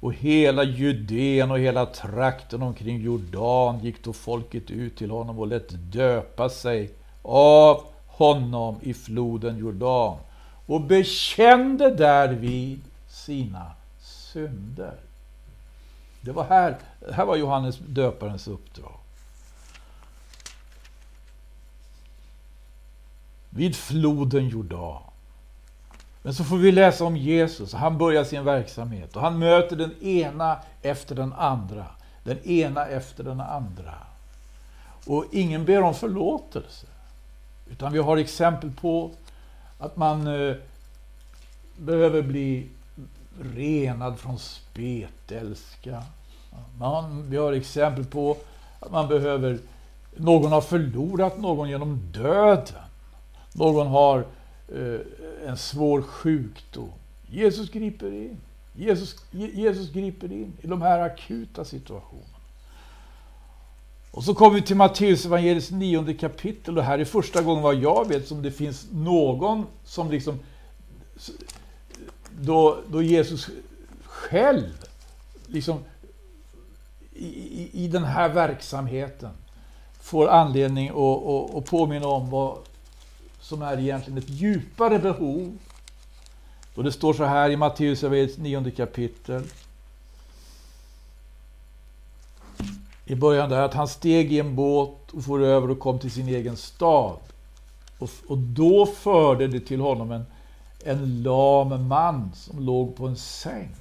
och 0.00 0.14
hela 0.14 0.64
Judeen 0.64 1.50
och 1.50 1.58
hela 1.58 1.86
trakten 1.86 2.62
omkring 2.62 3.00
Jordan 3.00 3.80
gick 3.80 4.04
då 4.04 4.12
folket 4.12 4.70
ut 4.70 4.96
till 4.96 5.10
honom 5.10 5.38
och 5.38 5.46
lät 5.46 5.92
döpa 5.92 6.48
sig 6.48 6.90
av 7.22 7.84
honom 8.06 8.76
i 8.82 8.94
floden 8.94 9.58
Jordan 9.58 10.16
och 10.66 10.80
bekände 10.80 11.94
därvid 11.94 12.80
sina 13.08 13.72
synder. 14.00 14.94
Det 16.20 16.32
var 16.32 16.44
här, 16.44 16.78
här 17.12 17.26
var 17.26 17.36
Johannes 17.36 17.78
döparens 17.78 18.48
uppdrag. 18.48 18.97
Vid 23.50 23.76
floden 23.76 24.48
Jordan. 24.48 25.02
Men 26.22 26.34
så 26.34 26.44
får 26.44 26.56
vi 26.56 26.72
läsa 26.72 27.04
om 27.04 27.16
Jesus. 27.16 27.72
Han 27.72 27.98
börjar 27.98 28.24
sin 28.24 28.44
verksamhet 28.44 29.16
och 29.16 29.22
han 29.22 29.38
möter 29.38 29.76
den 29.76 30.02
ena 30.02 30.58
efter 30.82 31.14
den 31.14 31.32
andra. 31.32 31.86
Den 32.24 32.38
ena 32.38 32.86
efter 32.86 33.24
den 33.24 33.40
andra. 33.40 33.94
Och 35.06 35.24
ingen 35.32 35.64
ber 35.64 35.82
om 35.82 35.94
förlåtelse. 35.94 36.86
Utan 37.70 37.92
vi 37.92 37.98
har 37.98 38.16
exempel 38.16 38.70
på 38.70 39.10
att 39.78 39.96
man 39.96 40.26
eh, 40.26 40.56
behöver 41.76 42.22
bli 42.22 42.68
renad 43.40 44.18
från 44.18 44.38
spetälska. 44.38 46.02
Man, 46.78 47.30
vi 47.30 47.36
har 47.36 47.52
exempel 47.52 48.04
på 48.04 48.36
att 48.80 48.92
man 48.92 49.08
behöver, 49.08 49.58
någon 50.16 50.52
har 50.52 50.60
förlorat 50.60 51.38
någon 51.38 51.68
genom 51.68 52.00
döden. 52.12 52.87
Någon 53.58 53.86
har 53.86 54.26
eh, 54.74 55.00
en 55.46 55.56
svår 55.56 56.02
sjukdom. 56.02 56.92
Jesus 57.26 57.70
griper 57.70 58.12
in. 58.12 58.36
Jesus, 58.74 59.16
Jesus 59.32 59.92
griper 59.92 60.32
in 60.32 60.52
i 60.60 60.66
de 60.66 60.82
här 60.82 60.98
akuta 61.00 61.64
situationerna. 61.64 62.38
Och 64.10 64.24
så 64.24 64.34
kommer 64.34 64.54
vi 64.54 64.62
till 64.62 64.76
Matteus 64.76 65.26
evangeliets 65.26 65.70
nionde 65.70 66.14
kapitel 66.14 66.78
och 66.78 66.84
här 66.84 66.98
är 66.98 67.04
första 67.04 67.42
gången 67.42 67.62
vad 67.62 67.74
jag 67.74 68.08
vet 68.08 68.28
som 68.28 68.42
det 68.42 68.50
finns 68.50 68.86
någon 68.92 69.66
som 69.84 70.10
liksom 70.10 70.38
då, 72.40 72.78
då 72.88 73.02
Jesus 73.02 73.48
själv 74.02 74.86
liksom 75.46 75.78
i, 77.14 77.26
i, 77.26 77.70
i 77.72 77.88
den 77.88 78.04
här 78.04 78.28
verksamheten 78.28 79.30
får 80.00 80.28
anledning 80.28 80.88
att, 80.88 81.54
att 81.54 81.64
påminna 81.64 82.06
om 82.06 82.30
vad, 82.30 82.58
som 83.48 83.62
är 83.62 83.78
egentligen 83.78 84.18
ett 84.18 84.30
djupare 84.30 84.98
behov. 84.98 85.58
Och 86.74 86.84
det 86.84 86.92
står 86.92 87.12
så 87.12 87.24
här 87.24 87.50
i 87.50 87.56
Matteus 87.56 88.02
9 88.38 88.70
kapitel. 88.70 89.42
I 93.04 93.14
början 93.14 93.50
där 93.50 93.60
att 93.60 93.74
han 93.74 93.88
steg 93.88 94.32
i 94.32 94.40
en 94.40 94.54
båt 94.56 95.12
och 95.12 95.24
for 95.24 95.42
över 95.42 95.70
och 95.70 95.78
kom 95.78 95.98
till 95.98 96.10
sin 96.10 96.28
egen 96.28 96.56
stad. 96.56 97.18
Och, 97.98 98.10
och 98.28 98.38
då 98.38 98.86
förde 98.86 99.46
det 99.46 99.60
till 99.60 99.80
honom 99.80 100.12
en, 100.12 100.26
en 100.84 101.22
lam 101.22 101.88
man 101.88 102.30
som 102.34 102.60
låg 102.60 102.96
på 102.96 103.06
en 103.06 103.16
säng. 103.16 103.74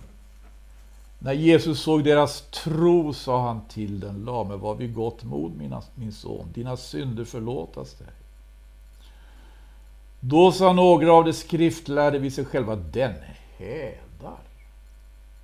När 1.20 1.34
Jesus 1.34 1.82
såg 1.82 2.04
deras 2.04 2.42
tro 2.42 3.14
sa 3.14 3.48
han 3.48 3.62
till 3.70 4.00
den 4.00 4.26
lame, 4.26 4.56
var 4.56 4.76
vid 4.76 4.94
gott 4.94 5.24
mod 5.24 5.58
mina, 5.58 5.82
min 5.96 6.12
son, 6.12 6.48
dina 6.54 6.78
synder 6.78 7.26
förlåtas 7.26 7.94
dig. 7.94 8.08
Då 10.20 10.52
sa 10.52 10.74
några 10.74 11.14
av 11.14 11.26
de 11.26 11.34
skriftlärde 11.34 12.20
vid 12.20 12.34
sig 12.34 12.46
själva, 12.46 12.76
den 12.76 13.14
hädar. 13.58 14.40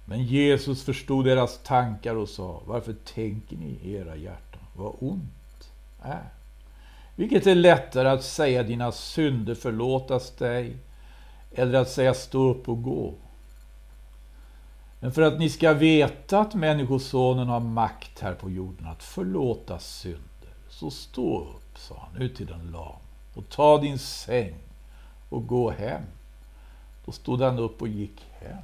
Men 0.05 0.23
Jesus 0.23 0.83
förstod 0.83 1.25
deras 1.25 1.63
tankar 1.63 2.15
och 2.15 2.29
sa, 2.29 2.61
varför 2.65 2.93
tänker 2.93 3.57
ni 3.57 3.79
i 3.83 3.93
era 3.93 4.15
hjärtan 4.15 4.61
vad 4.73 4.95
ont 4.99 5.71
är? 6.01 6.29
Vilket 7.15 7.47
är 7.47 7.55
lättare 7.55 8.09
att 8.09 8.23
säga 8.23 8.63
dina 8.63 8.91
synder 8.91 9.55
förlåtas 9.55 10.31
dig, 10.31 10.77
eller 11.51 11.79
att 11.79 11.89
säga 11.89 12.13
stå 12.13 12.49
upp 12.49 12.69
och 12.69 12.83
gå? 12.83 13.13
Men 14.99 15.11
för 15.11 15.21
att 15.21 15.39
ni 15.39 15.49
ska 15.49 15.73
veta 15.73 16.39
att 16.39 16.53
Människosonen 16.53 17.47
har 17.47 17.59
makt 17.59 18.19
här 18.19 18.33
på 18.33 18.49
jorden 18.49 18.87
att 18.87 19.03
förlåta 19.03 19.79
synder, 19.79 20.53
så 20.69 20.91
stå 20.91 21.39
upp, 21.39 21.77
sa 21.77 22.07
han 22.11 22.21
ut 22.21 22.35
till 22.35 22.45
den 22.45 22.71
lame, 22.71 23.02
och 23.33 23.49
ta 23.49 23.77
din 23.77 23.99
säng 23.99 24.55
och 25.29 25.47
gå 25.47 25.71
hem. 25.71 26.03
Då 27.05 27.11
stod 27.11 27.41
han 27.41 27.59
upp 27.59 27.81
och 27.81 27.87
gick 27.87 28.25
hem. 28.39 28.63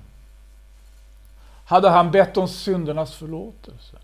Hade 1.65 1.89
han 1.89 2.11
bett 2.11 2.38
om 2.38 2.47
syndernas 2.47 3.15
förlåtelse? 3.15 3.97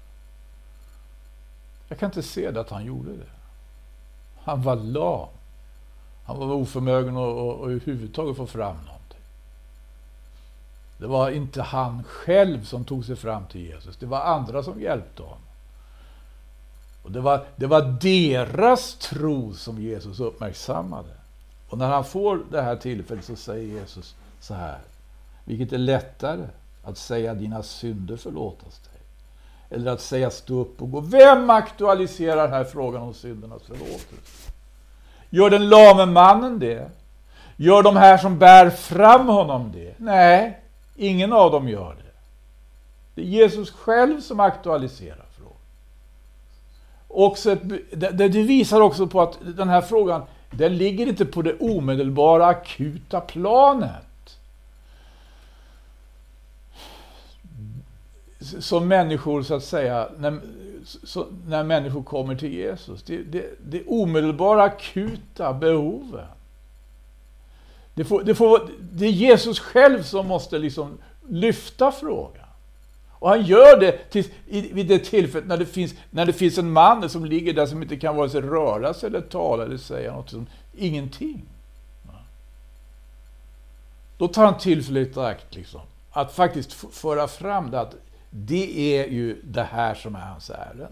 Jag 1.87 1.99
kan 1.99 2.09
inte 2.09 2.23
se 2.23 2.51
det 2.51 2.61
att 2.61 2.69
han 2.69 2.85
gjorde 2.85 3.11
det. 3.11 3.29
Han 4.41 4.61
var 4.61 4.75
lam. 4.75 5.27
Han 6.25 6.39
var 6.39 6.55
oförmögen 6.55 7.17
att, 7.17 7.23
att, 7.23 7.61
att 7.61 7.67
överhuvudtaget 7.67 8.37
få 8.37 8.47
fram 8.47 8.75
någonting. 8.75 9.19
Det 10.97 11.07
var 11.07 11.29
inte 11.29 11.61
han 11.61 12.03
själv 12.03 12.63
som 12.63 12.85
tog 12.85 13.05
sig 13.05 13.15
fram 13.15 13.45
till 13.45 13.61
Jesus. 13.61 13.97
Det 13.97 14.05
var 14.05 14.21
andra 14.21 14.63
som 14.63 14.81
hjälpte 14.81 15.23
honom. 15.23 15.44
Och 17.05 17.11
det 17.11 17.21
var, 17.21 17.45
det 17.55 17.67
var 17.67 17.81
deras 18.01 18.95
tro 18.95 19.53
som 19.53 19.81
Jesus 19.81 20.19
uppmärksammade. 20.19 21.09
Och 21.69 21.77
när 21.77 21.87
han 21.87 22.05
får 22.05 22.39
det 22.51 22.61
här 22.61 22.75
tillfället 22.75 23.25
så 23.25 23.35
säger 23.35 23.79
Jesus 23.79 24.15
så 24.39 24.53
här. 24.53 24.79
Vilket 25.43 25.73
är 25.73 25.77
lättare, 25.77 26.47
att 26.83 26.97
säga 26.97 27.33
dina 27.33 27.63
synder 27.63 28.17
förlåtas 28.17 28.79
dig. 28.79 29.01
Eller 29.69 29.91
att 29.91 30.01
säga 30.01 30.29
stå 30.29 30.59
upp 30.59 30.81
och 30.81 30.91
gå. 30.91 30.99
Vem 30.99 31.49
aktualiserar 31.49 32.47
här 32.47 32.63
frågan 32.63 33.01
om 33.01 33.13
syndernas 33.13 33.63
förlåtelse? 33.63 34.51
Gör 35.29 35.49
den 35.49 35.69
lame 35.69 36.05
mannen 36.05 36.59
det? 36.59 36.91
Gör 37.55 37.83
de 37.83 37.95
här 37.95 38.17
som 38.17 38.39
bär 38.39 38.69
fram 38.69 39.27
honom 39.27 39.71
det? 39.71 39.93
Nej, 39.97 40.59
ingen 40.95 41.33
av 41.33 41.51
dem 41.51 41.69
gör 41.69 41.95
det. 41.95 42.11
Det 43.15 43.21
är 43.21 43.25
Jesus 43.25 43.71
själv 43.71 44.21
som 44.21 44.39
aktualiserar. 44.39 45.24
Också 47.15 47.51
ett, 47.51 47.61
det, 47.91 48.11
det 48.11 48.43
visar 48.43 48.81
också 48.81 49.07
på 49.07 49.21
att 49.21 49.37
den 49.57 49.69
här 49.69 49.81
frågan 49.81 50.21
den 50.51 50.77
ligger 50.77 51.07
inte 51.07 51.25
på 51.25 51.41
det 51.41 51.57
omedelbara 51.59 52.45
akuta 52.45 53.21
planet. 53.21 54.39
Som 58.39 58.87
människor, 58.87 59.43
så 59.43 59.53
att 59.53 59.63
säga, 59.63 60.09
när, 60.17 60.39
så, 61.03 61.25
när 61.47 61.63
människor 61.63 62.03
kommer 62.03 62.35
till 62.35 62.53
Jesus. 62.53 63.03
Det, 63.03 63.17
det, 63.17 63.45
det 63.65 63.83
omedelbara 63.87 64.63
akuta 64.63 65.53
behovet. 65.53 66.25
Det, 67.93 68.05
får, 68.05 68.23
det, 68.23 68.35
får, 68.35 68.69
det 68.79 69.05
är 69.05 69.11
Jesus 69.11 69.59
själv 69.59 70.03
som 70.03 70.27
måste 70.27 70.57
liksom 70.57 70.97
lyfta 71.29 71.91
frågan. 71.91 72.44
Och 73.19 73.29
han 73.29 73.41
gör 73.41 73.79
det 73.79 74.09
till, 74.09 74.25
vid 74.47 74.87
det 74.87 74.99
tillfället 74.99 75.47
när 75.47 75.57
det, 75.57 75.65
finns, 75.65 75.95
när 76.11 76.25
det 76.25 76.33
finns 76.33 76.57
en 76.57 76.71
man 76.71 77.09
som 77.09 77.25
ligger 77.25 77.53
där 77.53 77.65
som 77.65 77.81
inte 77.81 77.97
kan 77.97 78.15
vare 78.15 78.29
sig 78.29 78.41
röra 78.41 78.93
sig 78.93 79.07
eller 79.07 79.21
tala 79.21 79.63
eller 79.63 79.77
säga 79.77 80.13
något. 80.13 80.29
Som, 80.29 80.47
ingenting. 80.77 81.45
Då 84.17 84.27
tar 84.27 84.45
han 84.45 84.57
tillfället 84.57 85.17
i 85.17 85.19
akt 85.19 85.55
liksom, 85.55 85.81
att 86.11 86.33
faktiskt 86.33 86.73
föra 86.73 87.27
fram 87.27 87.71
det 87.71 87.79
att 87.79 87.95
det 88.29 88.99
är 88.99 89.07
ju 89.07 89.41
det 89.43 89.63
här 89.63 89.95
som 89.95 90.15
är 90.15 90.19
hans 90.19 90.49
ärende. 90.49 90.87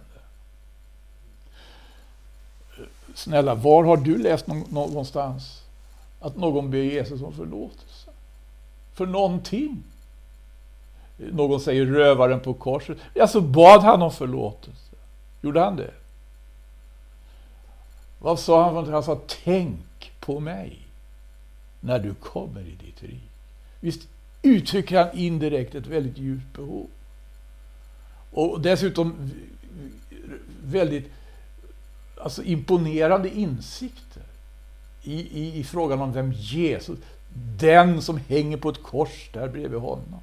Snälla, 3.15 3.55
var 3.55 3.83
har 3.83 3.97
du 3.97 4.17
läst 4.17 4.47
någonstans 4.69 5.63
att 6.19 6.37
någon 6.37 6.71
ber 6.71 6.77
Jesus 6.77 7.21
om 7.21 7.33
förlåtelse? 7.33 8.09
För 8.93 9.05
någonting. 9.05 9.83
Någon 11.17 11.59
säger 11.59 11.85
rövaren 11.85 12.39
på 12.39 12.53
korset. 12.53 12.97
Alltså 13.21 13.41
bad 13.41 13.81
han 13.81 14.01
om 14.01 14.11
förlåtelse. 14.11 14.95
Gjorde 15.41 15.59
han 15.59 15.75
det? 15.75 15.91
Vad 18.19 18.39
sa 18.39 18.71
han? 18.71 18.93
Han 18.93 19.03
sa 19.03 19.19
tänk 19.43 20.11
på 20.19 20.39
mig 20.39 20.79
när 21.79 21.99
du 21.99 22.13
kommer 22.13 22.61
i 22.61 22.75
ditt 22.85 23.03
rik. 23.03 23.29
Visst 23.79 24.07
uttrycker 24.41 24.97
han 24.97 25.17
indirekt 25.17 25.75
ett 25.75 25.87
väldigt 25.87 26.17
djupt 26.17 26.55
behov. 26.55 26.87
Och 28.31 28.61
dessutom 28.61 29.31
väldigt 30.63 31.11
alltså 32.21 32.43
imponerande 32.43 33.29
insikter 33.29 34.23
i, 35.03 35.13
i, 35.13 35.59
i 35.59 35.63
frågan 35.63 36.01
om 36.01 36.13
vem 36.13 36.31
Jesus, 36.31 36.99
den 37.59 38.01
som 38.01 38.17
hänger 38.17 38.57
på 38.57 38.69
ett 38.69 38.83
kors 38.83 39.29
där 39.33 39.47
bredvid 39.47 39.79
honom. 39.79 40.19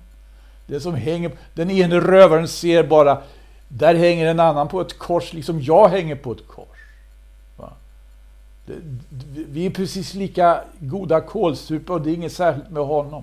Den 0.71 0.81
som 0.81 0.95
hänger, 0.95 1.33
den 1.55 1.71
ene 1.71 2.01
rövaren 2.01 2.49
ser 2.49 2.83
bara, 2.83 3.23
där 3.69 3.95
hänger 3.95 4.27
en 4.27 4.41
annan 4.41 4.69
på 4.69 4.81
ett 4.81 4.99
kors, 4.99 5.33
liksom 5.33 5.63
jag 5.63 5.89
hänger 5.89 6.17
på 6.17 6.33
ett 6.33 6.47
kors. 6.47 6.79
Va? 7.57 7.73
Vi 9.49 9.67
är 9.67 9.71
precis 9.71 10.15
lika 10.15 10.65
goda 10.79 11.21
kålsupare 11.21 11.97
och 11.97 12.03
det 12.03 12.11
är 12.11 12.15
inget 12.15 12.33
särskilt 12.33 12.71
med 12.71 12.83
honom. 12.83 13.23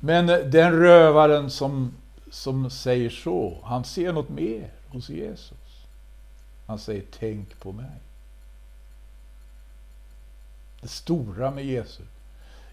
Men 0.00 0.26
den 0.26 0.72
rövaren 0.72 1.50
som, 1.50 1.92
som 2.30 2.70
säger 2.70 3.10
så, 3.10 3.58
han 3.62 3.84
ser 3.84 4.12
något 4.12 4.28
mer 4.28 4.70
hos 4.88 5.08
Jesus. 5.08 5.84
Han 6.66 6.78
säger 6.78 7.02
tänk 7.18 7.60
på 7.60 7.72
mig. 7.72 8.00
Det 10.80 10.88
stora 10.88 11.50
med 11.50 11.64
Jesus, 11.64 12.08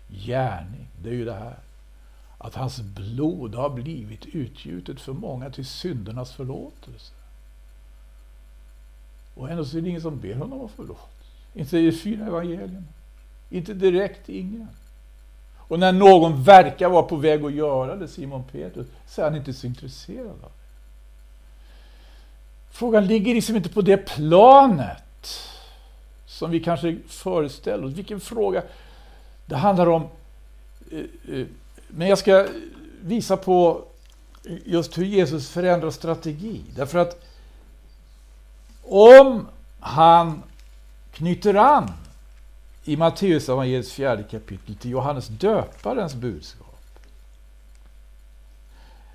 gärning, 0.07 0.87
det 1.01 1.09
är 1.09 1.13
ju 1.13 1.25
det 1.25 1.33
här 1.33 1.57
att 2.37 2.55
hans 2.55 2.79
blod 2.79 3.55
har 3.55 3.69
blivit 3.69 4.25
utgjutet 4.25 5.01
för 5.01 5.13
många 5.13 5.49
till 5.49 5.65
syndernas 5.65 6.31
förlåtelse. 6.31 7.13
Och 9.35 9.49
ändå 9.49 9.65
så 9.65 9.77
är 9.77 9.81
det 9.81 9.89
ingen 9.89 10.01
som 10.01 10.19
ber 10.19 10.35
honom 10.35 10.61
om 10.61 10.69
förlåtelse. 10.69 11.07
Inte 11.53 11.77
i 11.77 11.91
fyra 11.91 12.25
evangelierna. 12.25 12.83
Inte 13.49 13.73
direkt 13.73 14.29
ingen. 14.29 14.67
Och 15.57 15.79
när 15.79 15.91
någon 15.91 16.43
verkar 16.43 16.89
vara 16.89 17.03
på 17.03 17.15
väg 17.15 17.45
att 17.45 17.53
göra 17.53 17.95
det, 17.95 18.07
Simon 18.07 18.43
Petrus, 18.43 18.87
så 19.07 19.21
är 19.21 19.25
han 19.25 19.35
inte 19.35 19.53
så 19.53 19.67
intresserad 19.67 20.27
av 20.27 20.37
det. 20.41 20.47
Frågan 22.71 23.07
ligger 23.07 23.33
liksom 23.33 23.55
inte 23.55 23.69
på 23.69 23.81
det 23.81 23.97
planet 23.97 25.03
som 26.25 26.51
vi 26.51 26.59
kanske 26.59 26.97
föreställer 27.07 27.85
oss. 27.85 27.93
Vilken 27.93 28.19
fråga? 28.19 28.63
Det 29.45 29.55
handlar 29.55 29.87
om 29.87 30.07
eh, 30.91 31.35
eh, 31.35 31.45
men 31.87 32.07
jag 32.07 32.17
ska 32.17 32.47
visa 33.01 33.37
på 33.37 33.85
just 34.65 34.97
hur 34.97 35.05
Jesus 35.05 35.49
förändrar 35.49 35.91
strategi. 35.91 36.61
Därför 36.75 36.99
att 36.99 37.23
om 38.83 39.47
han 39.79 40.43
knyter 41.11 41.53
an 41.53 41.91
i 42.83 42.97
Matteus 42.97 43.49
evangeliets 43.49 43.91
fjärde 43.91 44.23
kapitel 44.23 44.75
till 44.75 44.91
Johannes 44.91 45.27
döparens 45.27 46.15
budskap. 46.15 46.67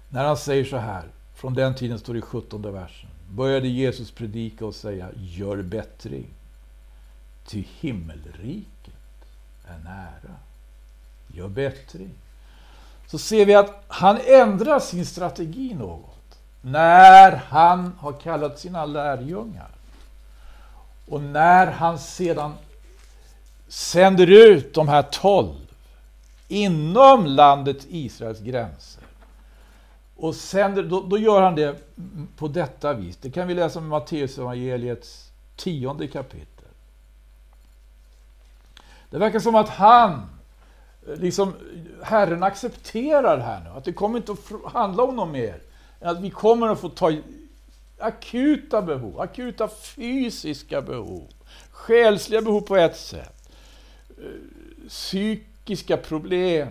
När 0.09 0.25
han 0.25 0.37
säger 0.37 0.65
så 0.65 0.77
här, 0.77 1.05
från 1.35 1.55
den 1.55 1.75
tiden 1.75 1.99
står 1.99 2.13
det 2.13 2.19
i 2.19 2.23
17 2.23 2.73
versen. 2.73 3.11
Började 3.31 3.69
Jesus 3.69 4.11
predika 4.11 4.67
och 4.67 4.75
säga, 4.75 5.09
gör 5.17 5.63
bättring, 5.63 6.29
ty 7.47 7.65
himmelriket 7.81 8.95
är 9.65 9.79
nära. 9.79 10.37
Gör 11.27 11.49
bättring 11.49 12.15
så 13.13 13.19
ser 13.19 13.47
vi 13.47 13.55
att 13.55 13.85
han 13.89 14.19
ändrar 14.27 14.81
sin 14.81 15.07
strategi 15.07 15.75
något. 15.75 16.39
När 16.61 17.37
han 17.37 17.93
har 17.99 18.13
kallat 18.13 18.59
sina 18.59 18.87
lärjungar. 18.87 19.71
Och 21.09 21.21
när 21.21 21.67
han 21.67 21.99
sedan 21.99 22.55
sänder 23.69 24.27
ut 24.27 24.75
de 24.75 24.89
här 24.89 25.03
tolv 25.03 25.75
inom 26.49 27.27
landet 27.27 27.87
Israels 27.89 28.41
gränser. 28.41 29.05
Och 30.17 30.35
sänder, 30.35 30.83
då, 30.83 31.01
då, 31.01 31.19
gör 31.19 31.43
han 31.43 31.55
det 31.55 31.77
på 32.37 32.49
detta 32.49 32.93
vis. 32.93 33.17
Det 33.17 33.31
kan 33.31 33.49
vi 33.49 33.55
läsa 33.55 33.79
om 33.79 33.85
i 33.85 33.89
Matteus 33.89 34.39
evangeliets 34.39 35.31
tionde 35.57 36.09
kapitel. 36.09 36.69
Det 39.11 39.19
verkar 39.19 39.41
som 39.41 39.55
att 39.55 39.69
han 39.69 40.29
liksom, 41.07 41.55
Herren 42.03 42.43
accepterar 42.43 43.37
det 43.37 43.43
här 43.43 43.61
nu, 43.61 43.71
att 43.71 43.85
det 43.85 43.93
kommer 43.93 44.19
inte 44.19 44.33
att 44.33 44.73
handla 44.73 45.03
om 45.03 45.17
något 45.17 45.29
mer 45.29 45.61
Att 46.01 46.21
vi 46.21 46.31
kommer 46.31 46.69
att 46.69 46.81
få 46.81 46.89
ta 46.89 47.13
akuta 47.99 48.83
behov, 48.83 49.21
akuta 49.21 49.69
fysiska 49.69 50.83
behov, 50.83 51.29
själsliga 51.71 52.43
behov 52.43 52.61
på 52.61 52.77
ett 52.77 52.97
sätt, 52.97 53.51
eh, 54.09 54.89
psykiska 54.89 55.97
problem, 55.97 56.69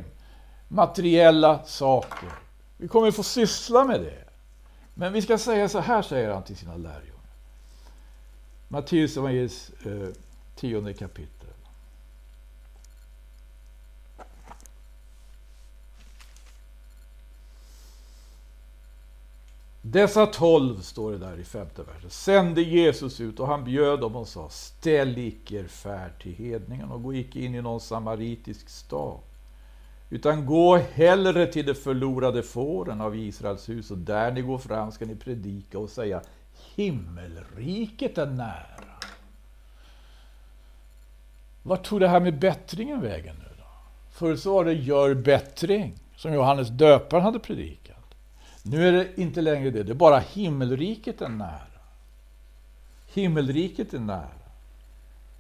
materiella 0.68 1.64
saker. 1.64 2.30
Vi 2.78 2.88
kommer 2.88 3.08
att 3.08 3.16
få 3.16 3.24
syssla 3.24 3.84
med 3.84 4.02
det. 4.02 4.24
Men 4.94 5.14
vi 5.14 5.22
ska 5.22 5.38
säga 5.38 5.70
så 5.70 5.80
här, 5.80 6.02
säger 6.02 6.30
han 6.30 6.44
till 6.44 6.58
sina 6.58 6.76
lärjungar. 6.76 7.12
Matteus 8.68 9.18
evangeliets 9.18 9.72
eh, 9.86 10.10
tionde 10.56 10.94
kapitel. 10.94 11.41
Dessa 19.92 20.26
tolv, 20.26 20.82
står 20.82 21.12
det 21.12 21.18
där 21.18 21.40
i 21.40 21.44
femte 21.44 21.84
versen, 21.84 22.10
sände 22.10 22.62
Jesus 22.62 23.22
ut 23.22 23.40
och 23.40 23.48
han 23.48 23.64
bjöd 23.64 24.00
dem 24.00 24.16
och 24.16 24.28
sa 24.28 24.50
Ställ 24.50 25.18
icke 25.18 25.56
er 25.56 25.68
färd 25.68 26.22
till 26.22 26.34
hedningen 26.34 26.92
och 26.92 27.04
gå 27.04 27.14
icke 27.14 27.40
in 27.40 27.56
i 27.56 27.62
någon 27.62 27.80
samaritisk 27.80 28.70
stad. 28.70 29.20
Utan 30.10 30.46
gå 30.46 30.78
hellre 30.78 31.48
till 31.48 31.66
de 31.66 31.74
förlorade 31.74 32.44
fåren 32.44 33.02
av 33.02 33.16
Israels 33.16 33.70
hus 33.70 33.92
och 33.92 33.98
där 33.98 34.32
ni 34.32 34.42
går 34.42 34.58
fram 34.58 34.92
ska 34.92 35.06
ni 35.06 35.16
predika 35.16 35.80
och 35.80 35.90
säga 35.90 36.22
Himmelriket 36.76 38.18
är 38.18 38.26
nära. 38.26 39.00
Vart 41.64 41.84
tog 41.84 42.00
det 42.00 42.08
här 42.08 42.20
med 42.20 42.40
bättringen 42.40 43.02
vägen 43.02 43.36
nu 43.40 43.56
då? 43.58 43.68
Förr 44.12 44.36
så 44.36 44.54
var 44.54 44.66
det 44.66 44.74
gör 44.74 45.14
bättring, 45.14 45.96
som 46.16 46.34
Johannes 46.34 46.68
döparen 46.68 47.24
hade 47.24 47.40
predikat. 47.40 47.81
Nu 48.64 48.88
är 48.88 48.92
det 48.92 49.22
inte 49.22 49.42
längre 49.42 49.70
det, 49.72 49.84
det 49.84 49.92
är 49.92 49.96
bara 49.96 50.20
himmelriket 50.20 51.22
är 51.22 51.30
nära. 51.30 51.68
Himmelriket 53.14 53.94
är 53.94 54.00
nära. 54.00 54.30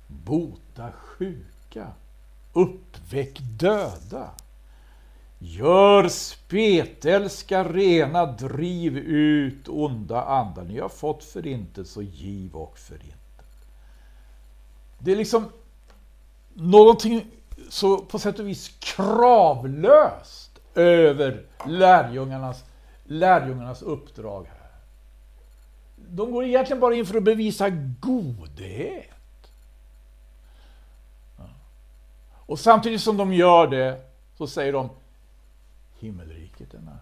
Bota 0.07 0.91
sjuka, 0.91 1.87
uppväck 2.53 3.39
döda. 3.41 4.31
Gör 5.39 6.07
spetälska 6.07 7.63
rena, 7.63 8.25
driv 8.25 8.97
ut 8.97 9.67
onda 9.67 10.23
andar. 10.23 10.63
Ni 10.63 10.79
har 10.79 10.89
fått 10.89 11.23
förintelse 11.23 11.99
och 11.99 12.03
giv 12.03 12.55
och 12.55 12.77
förintelse. 12.77 13.17
Det 14.99 15.11
är 15.11 15.15
liksom 15.15 15.45
någonting 16.53 17.25
så 17.69 17.97
på 17.97 18.19
sätt 18.19 18.39
och 18.39 18.47
vis 18.47 18.75
kravlöst 18.79 20.59
över 20.75 21.45
lärjungarnas 21.67 22.63
lärjungarnas 23.11 23.81
uppdrag 23.81 24.45
här. 24.47 24.71
De 25.95 26.31
går 26.31 26.45
egentligen 26.45 26.79
bara 26.79 26.95
in 26.95 27.05
för 27.05 27.17
att 27.17 27.23
bevisa 27.23 27.69
godhet. 27.99 29.07
Och 32.33 32.59
samtidigt 32.59 33.01
som 33.01 33.17
de 33.17 33.33
gör 33.33 33.67
det 33.67 34.01
så 34.37 34.47
säger 34.47 34.73
de 34.73 34.89
himmelriket 35.99 36.73
är 36.73 36.79
nära. 36.79 36.97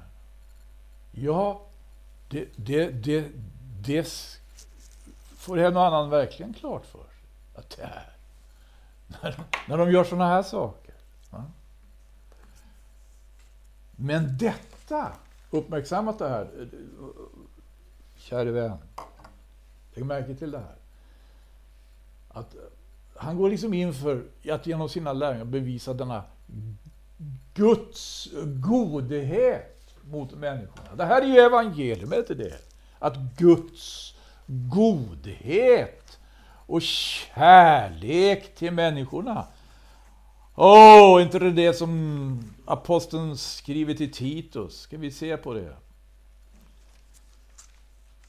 Ja, 1.11 1.61
det, 2.29 2.47
det, 2.55 2.89
det, 2.89 3.25
det 3.81 4.13
får 5.37 5.57
en 5.57 5.77
och 5.77 5.85
annan 5.85 6.09
verkligen 6.09 6.53
klart 6.53 6.85
för 6.85 6.99
sig. 6.99 7.07
Att 7.55 7.69
det 7.77 7.83
är. 7.83 8.09
När 9.21 9.31
de, 9.37 9.43
när 9.67 9.77
de 9.77 9.91
gör 9.91 10.03
sådana 10.03 10.27
här 10.27 10.43
saker. 10.43 10.93
Men 13.95 14.37
detta 14.37 15.13
uppmärksammat 15.49 16.19
det 16.19 16.29
här. 16.29 16.69
Käre 18.15 18.51
vän, 18.51 18.77
lägg 19.93 20.05
märke 20.05 20.35
till 20.35 20.51
det 20.51 20.57
här. 20.57 20.75
Att 22.27 22.55
han 23.15 23.38
går 23.38 23.49
liksom 23.49 23.73
in 23.73 23.93
för 23.93 24.23
att 24.51 24.67
genom 24.67 24.89
sina 24.89 25.13
lärjungar 25.13 25.45
bevisa 25.45 25.93
denna 25.93 26.23
Guds 27.53 28.29
godhet 28.43 29.95
mot 30.01 30.33
människorna. 30.33 30.95
Det 30.95 31.05
här 31.05 31.21
är 31.21 31.25
ju 31.25 31.38
evangelium, 31.39 32.13
evangeliet, 32.13 32.38
det. 32.38 32.57
Att 32.99 33.17
Guds 33.38 34.15
godhet 34.47 36.19
och 36.65 36.81
kärlek 36.81 38.55
till 38.55 38.73
människorna. 38.73 39.45
Åh, 40.61 41.15
oh, 41.15 41.21
inte 41.21 41.39
det 41.39 41.51
det 41.51 41.73
som 41.73 42.53
aposteln 42.65 43.37
skriver 43.37 43.93
till 43.93 44.11
Titus. 44.11 44.79
Ska 44.79 44.97
vi 44.97 45.11
se 45.11 45.37
på 45.37 45.53
det? 45.53 45.77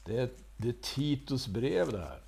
Det 0.05 0.17
är, 0.17 0.29
det 0.57 0.69
är 0.69 0.75
Titus 0.81 1.47
brev 1.47 1.91
det 1.91 1.97
här. 1.97 2.21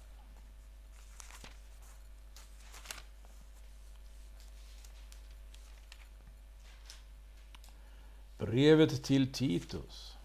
Brevet 8.37 9.03
till 9.03 9.33
Titus. 9.33 10.17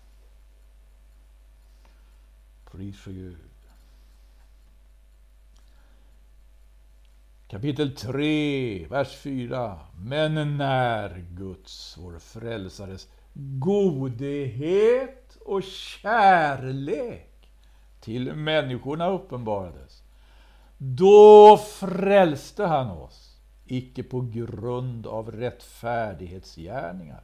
Pris 2.71 2.99
för 2.99 3.13
Gud. 3.13 3.39
Kapitel 7.51 7.95
3, 7.95 8.87
vers 8.91 9.17
4. 9.17 9.79
Men 9.97 10.57
när 10.57 11.25
Guds, 11.31 11.99
vår 11.99 12.19
frälsares, 12.19 13.09
godhet 13.59 15.37
och 15.45 15.63
kärlek 15.63 17.49
till 18.01 18.35
människorna 18.35 19.11
uppenbarades, 19.11 20.03
då 20.79 21.57
frälste 21.57 22.65
han 22.65 22.91
oss, 22.91 23.41
icke 23.67 24.03
på 24.03 24.21
grund 24.21 25.07
av 25.07 25.31
rättfärdighetsgärningar 25.31 27.23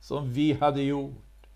som 0.00 0.32
vi 0.32 0.52
hade 0.52 0.82
gjort, 0.82 1.46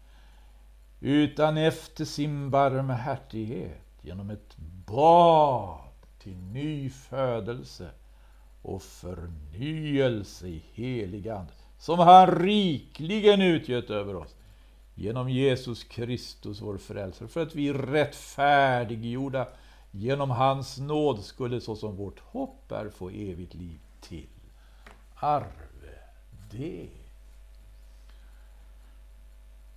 utan 1.01 1.57
efter 1.57 2.05
sin 2.05 2.51
barmhärtighet 2.51 3.99
genom 4.03 4.31
ett 4.31 4.57
bad 4.87 5.79
till 6.19 6.37
ny 6.37 6.91
födelse 6.91 7.91
och 8.69 8.83
förnyelse 8.83 10.49
i 10.49 10.63
helig 10.73 11.29
Ande, 11.29 11.53
som 11.79 11.99
han 11.99 12.27
rikligen 12.27 13.43
utgöt 13.43 13.91
över 13.91 14.17
oss 14.17 14.35
genom 14.95 15.31
Jesus 15.31 15.85
Kristus, 15.85 16.61
vår 16.61 16.79
frälsare, 16.79 17.29
för 17.29 17.43
att 17.43 17.55
vi 17.55 17.73
rättfärdiggjorda 17.73 19.49
genom 19.91 20.31
hans 20.31 20.79
nåd 20.79 21.25
skulle 21.25 21.61
såsom 21.61 21.97
vårt 21.97 22.19
hopp 22.21 22.73
är 22.73 22.89
få 22.89 23.11
evigt 23.11 23.55
liv 23.55 23.79
till 24.01 24.29
arve 25.15 25.99
det. 26.51 26.89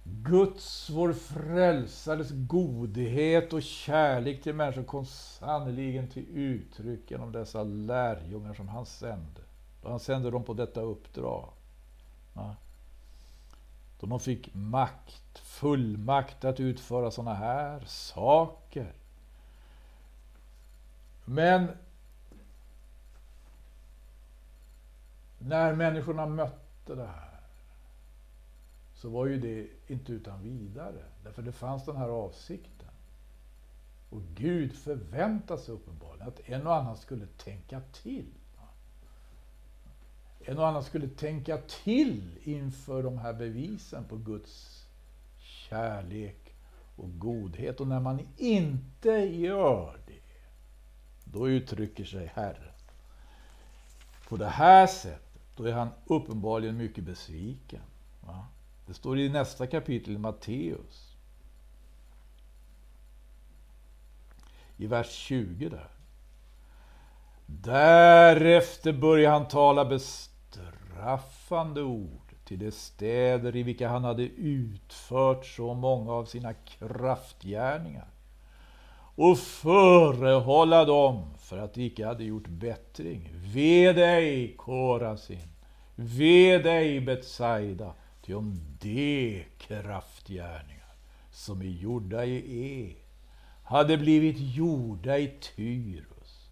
Guds, 0.04 0.90
vår 0.90 1.14
frälsares 1.14 2.30
godhet 2.32 3.54
och 3.54 3.64
kärlek 3.64 4.44
till 4.44 4.56
människor 4.56 4.84
kom 4.84 5.06
sannerligen 5.06 6.08
till 6.10 6.26
uttryck 6.34 7.12
genom 7.12 7.32
dessa 7.32 7.64
lärjungar 7.64 8.54
som 8.54 8.68
han 8.68 8.86
sände. 8.86 9.42
Då 9.82 9.90
han 9.90 10.00
sände 10.00 10.32
dem 10.32 10.44
på 10.44 10.54
detta 10.54 10.82
uppdrag. 10.82 11.50
Ja. 12.34 12.56
Då 14.00 14.08
de 14.08 14.20
fick 14.20 14.54
makt, 14.54 15.40
fullmakt 15.40 16.46
att 16.46 16.60
utföra 16.60 17.12
sådana 17.12 17.34
här 17.34 17.84
saker. 17.86 18.94
Men 21.26 21.68
när 25.40 25.74
människorna 25.74 26.26
mötte 26.26 26.96
det 26.96 27.06
här 27.06 27.31
så 29.02 29.10
var 29.10 29.26
ju 29.26 29.40
det 29.40 29.68
inte 29.94 30.12
utan 30.12 30.44
vidare. 30.44 31.04
Därför 31.24 31.42
det 31.42 31.52
fanns 31.52 31.86
den 31.86 31.96
här 31.96 32.10
avsikten. 32.10 32.88
Och 34.10 34.22
Gud 34.36 34.74
förväntade 34.74 35.62
sig 35.62 35.74
uppenbarligen 35.74 36.28
att 36.28 36.40
en 36.46 36.68
och 36.68 36.76
annan 36.76 36.98
skulle 36.98 37.28
tänka 37.28 37.82
till. 37.82 38.34
En 40.46 40.58
och 40.58 40.68
annan 40.68 40.84
skulle 40.84 41.08
tänka 41.08 41.58
till 41.58 42.40
inför 42.44 43.04
de 43.04 43.18
här 43.18 43.34
bevisen 43.34 44.06
på 44.06 44.18
Guds 44.18 44.86
kärlek 45.40 46.56
och 46.96 47.20
godhet. 47.20 47.80
Och 47.80 47.88
när 47.88 48.00
man 48.00 48.28
inte 48.38 49.12
gör 49.12 49.98
det, 50.08 50.22
då 51.24 51.50
uttrycker 51.50 52.06
sig 52.06 52.32
Herren. 52.36 52.74
På 54.30 54.38
det 54.38 54.48
här 54.48 54.88
sättet, 54.88 55.42
då 55.56 55.64
är 55.64 55.74
han 55.74 55.90
uppenbarligen 56.06 56.78
mycket 56.78 57.04
besviken. 57.04 57.82
Va? 58.22 58.46
Det 58.92 58.96
står 58.96 59.20
i 59.20 59.30
nästa 59.30 59.68
kapitel 59.68 60.14
i 60.14 60.18
Matteus. 60.18 61.16
I 64.78 64.88
vers 64.88 65.10
20 65.12 65.70
där. 65.70 65.92
Därefter 67.46 68.94
börjar 68.94 69.32
han 69.32 69.48
tala 69.48 69.86
bestraffande 69.86 71.82
ord 71.82 72.34
till 72.46 72.60
de 72.60 72.72
städer 72.72 73.56
i 73.56 73.64
vilka 73.64 73.90
han 73.90 74.04
hade 74.04 74.24
utfört 74.24 75.46
så 75.46 75.74
många 75.74 76.12
av 76.12 76.26
sina 76.26 76.54
kraftgärningar 76.54 78.08
och 79.16 79.38
förehålla 79.40 80.86
dem 80.86 81.34
för 81.38 81.58
att 81.58 81.74
de 81.74 81.82
icke 81.82 82.06
hade 82.06 82.24
gjort 82.24 82.48
bättring. 82.48 83.30
Ve 83.34 83.94
dig, 83.94 84.56
Korasin! 84.58 85.48
Ve 85.96 86.58
dig, 86.58 87.02
Betsaida! 87.02 87.94
Ty 88.22 88.34
om 88.34 88.62
de 88.80 89.46
kraftgärningar 89.58 90.96
som 91.32 91.62
är 91.62 91.66
gjorda 91.66 92.26
i 92.26 92.88
er 92.88 92.96
hade 93.64 93.98
blivit 93.98 94.36
gjorda 94.40 95.18
i 95.18 95.28
Tyrus 95.56 96.50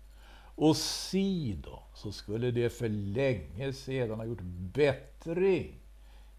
och 0.56 0.78
Sidon 0.78 1.80
så 1.94 2.12
skulle 2.12 2.52
det 2.52 2.70
för 2.70 2.90
länge 2.90 3.74
sedan 3.74 4.20
ha 4.20 4.26
gjort 4.26 4.42
bättring 4.74 5.80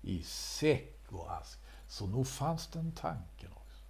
i 0.02 0.22
säck 0.22 1.02
och 1.08 1.32
ask. 1.32 1.58
Så 1.88 2.06
nog 2.06 2.26
fanns 2.26 2.66
den 2.66 2.92
tanken 2.92 3.52
också 3.52 3.84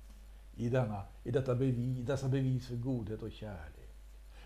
i, 0.56 0.68
denna, 0.68 1.02
i 1.24 1.30
detta 1.30 1.54
bevis, 1.54 2.06
dessa 2.06 2.28
bevis 2.28 2.66
för 2.66 2.76
godhet 2.76 3.22
och 3.22 3.32
kärlek. 3.32 3.94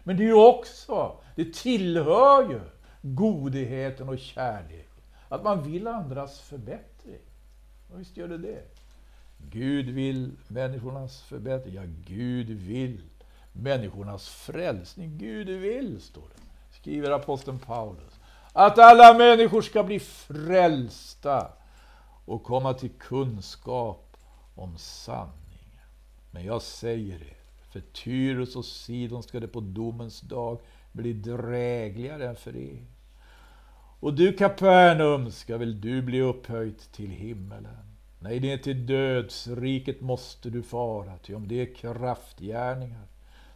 Men 0.03 0.17
det 0.17 0.23
är 0.23 0.27
ju 0.27 0.49
också, 0.49 1.21
det 1.37 1.55
tillhör 1.55 2.51
ju 2.51 2.61
godheten 3.03 4.09
och 4.09 4.19
kärleken, 4.19 4.94
att 5.35 5.45
man 5.45 5.63
vill 5.63 5.87
andras 5.87 6.41
förbättring. 6.41 7.21
Och 7.91 8.01
visst 8.01 8.17
gör 8.17 8.29
det 8.29 8.39
det. 8.39 8.65
Gud 9.51 9.87
vill 9.87 10.33
människornas 10.49 11.23
förbättring. 11.23 11.75
Ja, 11.75 11.83
Gud 12.07 12.51
vill 12.51 13.03
människornas 13.53 14.29
frälsning. 14.29 15.19
Gud 15.19 15.49
vill, 15.49 16.01
står 16.01 16.29
det, 16.35 16.43
skriver 16.77 17.11
aposteln 17.11 17.59
Paulus, 17.59 18.21
att 18.53 18.79
alla 18.79 19.19
människor 19.19 19.63
ska 19.63 19.83
bli 19.83 20.01
frälsta 20.01 21.53
och 22.25 22.45
komma 22.45 22.75
till 22.75 22.91
kunskap 22.91 24.17
om 24.55 24.79
sanningen. 24.79 25.41
Men 26.31 26.45
jag 26.45 26.63
säger 26.63 27.15
er, 27.15 27.37
för 27.73 27.81
Tyrus 27.81 28.57
och 28.57 28.65
Sidon 28.65 29.23
ska 29.23 29.41
det 29.41 29.49
på 29.49 29.61
domens 29.61 30.21
dag 30.21 30.61
bli 30.93 31.13
drägligare 31.13 32.29
än 32.29 32.37
för 32.37 32.57
er. 32.57 32.87
Och 34.05 34.15
du 34.15 34.33
Kapernaum 34.33 35.31
ska 35.31 35.59
väl 35.59 35.81
du 35.81 36.03
bli 36.03 36.21
upphöjt 36.21 36.93
till 36.93 37.11
himmelen. 37.11 37.97
Nej, 38.19 38.41
det 38.41 38.53
är 38.53 38.59
till 38.59 38.87
dödsriket 38.87 40.01
måste 40.01 40.51
du 40.51 40.63
fara, 40.63 41.19
ty 41.19 41.35
om 41.35 41.49
det 41.49 41.67
kraftgärningar 41.67 43.07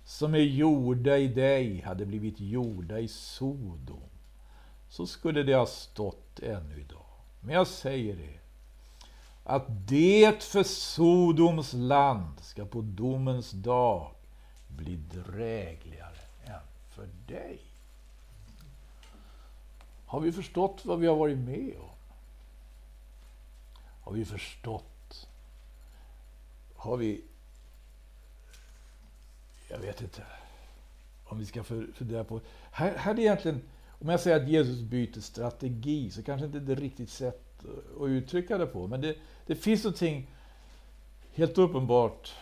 som 0.05 0.35
är 0.35 0.39
gjorda 0.39 1.19
i 1.19 1.29
dig 1.29 1.81
hade 1.81 2.07
blivit 2.07 2.41
gjorda 2.41 2.99
i 2.99 3.09
Sodom, 3.09 4.11
så 4.89 5.07
skulle 5.07 5.43
det 5.43 5.55
ha 5.55 5.67
stått 5.67 6.41
ännu 6.41 6.81
idag. 6.81 7.07
Men 7.41 7.55
jag 7.55 7.67
säger 7.67 8.17
det, 8.17 8.39
att 9.45 9.89
det 9.89 10.43
för 10.43 10.63
Sodoms 10.63 11.73
land 11.73 12.41
ska 12.41 12.65
på 12.65 12.81
domens 12.81 13.51
dag 13.51 14.11
bli 14.69 14.97
drägligare 14.97 16.19
än 16.45 16.61
för 16.95 17.09
dig. 17.27 17.68
Har 20.09 20.21
vi 20.21 20.33
förstått 20.33 20.85
vad 20.85 20.99
vi 20.99 21.07
har 21.07 21.17
varit 21.17 21.39
med 21.39 21.77
om? 21.79 21.91
Har 24.01 24.13
vi 24.13 24.25
förstått? 24.25 25.29
Har 26.77 26.97
vi... 26.97 27.25
Jag 29.71 29.79
vet 29.79 30.01
inte 30.01 30.23
om 31.25 31.39
vi 31.39 31.47
ska 31.47 31.65
fundera 31.65 32.25
på... 32.25 32.41
Här, 32.71 32.97
här 32.97 33.15
är 33.15 33.19
egentligen, 33.19 33.61
om 33.99 34.09
jag 34.09 34.21
säger 34.21 34.41
att 34.43 34.49
Jesus 34.49 34.81
byter 34.81 35.21
strategi 35.21 36.11
så 36.11 36.23
kanske 36.23 36.47
inte 36.47 36.61
det 36.61 36.73
är 36.73 36.77
riktigt 36.77 37.11
sätt 37.11 37.65
att 38.01 38.09
uttrycka 38.09 38.59
det 38.59 38.67
på. 38.67 38.87
Men 38.87 39.01
det, 39.01 39.17
det 39.47 39.55
finns 39.55 39.85
någonting 39.85 40.31
helt 41.33 41.59
uppenbart 41.59 42.35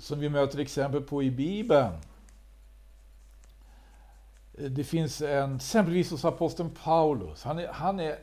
som 0.00 0.20
vi 0.20 0.28
möter 0.28 0.58
exempel 0.58 1.02
på 1.02 1.22
i 1.22 1.30
Bibeln. 1.30 1.92
Eh, 4.58 4.64
det 4.64 4.84
finns 4.84 5.22
en, 5.22 5.56
exempelvis 5.56 6.10
hos 6.10 6.24
aposteln 6.24 6.70
Paulus. 6.84 7.42
Han 7.42 7.58
är, 7.58 7.68
han 7.68 8.00
är 8.00 8.18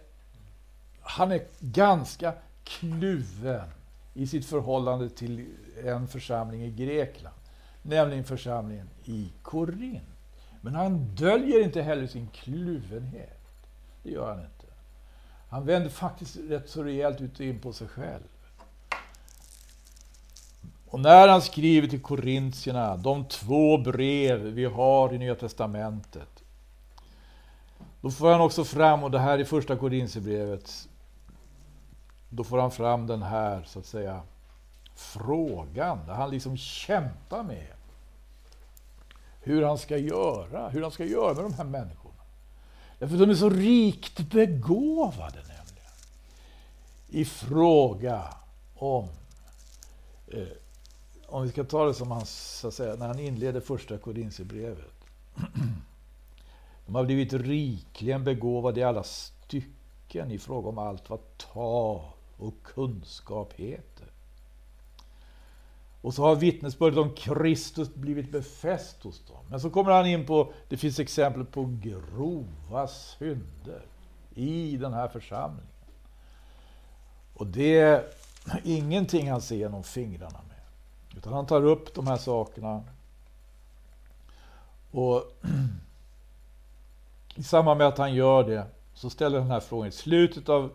han 1.04 1.32
är 1.32 1.42
ganska 1.60 2.34
kluven 2.64 3.70
i 4.14 4.28
sitt 4.28 4.46
förhållande 4.46 5.10
till 5.10 5.48
en 5.84 6.08
församling 6.08 6.64
i 6.64 6.72
Grekland, 6.72 7.36
nämligen 7.82 8.24
församlingen 8.24 8.90
i 9.06 9.34
Korint. 9.42 10.04
Men 10.62 10.76
han 10.76 11.16
döljer 11.16 11.64
inte 11.64 11.82
heller 11.82 12.08
sin 12.08 12.28
kluvenhet. 12.28 13.40
Det 14.04 14.12
gör 14.12 14.30
han 14.30 14.40
inte. 14.40 14.66
Han 15.50 15.66
vänder 15.66 15.90
faktiskt 15.90 16.38
rätt 16.38 16.70
så 16.70 16.84
rejält 16.84 17.22
ut 17.22 17.40
och 17.40 17.46
in 17.46 17.60
på 17.60 17.74
sig 17.74 17.88
själv. 17.88 18.24
Och 20.94 21.00
när 21.00 21.28
han 21.28 21.42
skriver 21.42 21.88
till 21.88 22.02
korintierna, 22.02 22.98
de 22.98 23.26
två 23.26 23.78
brev 23.78 24.40
vi 24.40 24.66
har 24.66 25.14
i 25.14 25.18
Nya 25.18 25.36
Testamentet, 25.36 26.44
då 28.02 28.12
får 28.12 28.32
han 28.32 28.42
också 28.42 28.64
fram, 28.64 29.04
och 29.04 29.12
det 29.12 29.20
här 29.20 29.40
är 29.40 29.44
första 29.44 29.76
Korintierbrevet, 29.76 30.90
då 32.30 32.44
får 32.44 32.58
han 32.58 32.72
fram 32.72 33.08
den 33.08 33.22
här, 33.24 33.64
så 33.64 33.80
att 33.80 33.86
säga, 33.86 34.22
frågan, 34.96 36.00
där 36.08 36.14
han 36.14 36.32
liksom 36.32 36.58
kämpar 36.58 37.44
med 37.44 37.74
hur 39.42 39.64
han 39.64 39.78
ska 39.78 39.98
göra, 39.98 40.70
hur 40.70 40.82
han 40.82 40.92
ska 40.92 41.06
göra 41.06 41.34
med 41.34 41.44
de 41.44 41.54
här 41.54 41.64
människorna. 41.64 42.24
Därför 43.00 43.18
de 43.18 43.30
är 43.30 43.36
så 43.36 43.50
rikt 43.50 44.20
begåvade 44.20 45.38
nämligen. 45.38 45.94
I 47.10 47.26
fråga 47.26 48.24
om, 48.76 49.10
eh, 50.28 50.63
om 51.34 51.44
vi 51.44 51.50
ska 51.50 51.64
ta 51.64 51.86
det 51.86 51.94
som 51.94 52.12
han, 52.12 52.26
så 52.26 52.68
att 52.68 52.74
säga, 52.74 52.96
när 52.96 53.08
han 53.08 53.20
inleder 53.20 53.60
första 53.60 53.98
Korinthierbrevet. 53.98 55.06
De 56.86 56.96
har 56.96 57.06
blivit 57.06 57.34
rikligen 57.34 58.24
begåvade 58.24 58.80
i 58.80 58.84
alla 58.84 59.04
stycken 59.04 60.32
i 60.32 60.40
fråga 60.40 60.70
om 60.70 60.78
allt 60.78 61.10
vad 61.10 61.38
tal 61.38 62.02
och 62.38 62.54
kunskap 62.64 63.54
heter. 63.54 64.08
Och 66.02 66.14
så 66.14 66.24
har 66.24 66.36
vittnesbördet 66.36 67.00
om 67.00 67.14
Kristus 67.14 67.94
blivit 67.94 68.32
befäst 68.32 69.04
hos 69.04 69.26
dem. 69.26 69.46
Men 69.50 69.60
så 69.60 69.70
kommer 69.70 69.92
han 69.92 70.06
in 70.06 70.26
på, 70.26 70.54
det 70.70 70.78
finns 70.78 71.00
exempel 71.00 71.46
på 71.46 71.78
grova 71.82 72.88
synder 72.88 73.86
i 74.36 74.78
den 74.78 74.94
här 74.94 75.08
församlingen. 75.08 75.68
Och 77.34 77.48
det 77.48 77.80
är 77.80 78.06
ingenting 78.64 79.32
han 79.32 79.42
ser 79.42 79.56
genom 79.56 79.84
fingrarna 79.84 80.40
med. 80.48 80.53
Utan 81.24 81.34
han 81.34 81.46
tar 81.46 81.66
upp 81.66 81.94
de 81.94 82.08
här 82.08 82.18
sakerna. 82.18 82.84
Och 84.92 85.24
i 87.36 87.44
samband 87.44 87.78
med 87.78 87.88
att 87.88 87.98
han 87.98 88.14
gör 88.14 88.44
det 88.44 88.68
så 88.94 89.10
ställer 89.10 89.38
han 89.38 89.48
den 89.48 89.54
här 89.54 89.60
frågan 89.60 89.88
i 89.88 89.92
slutet 89.92 90.50
av 90.50 90.72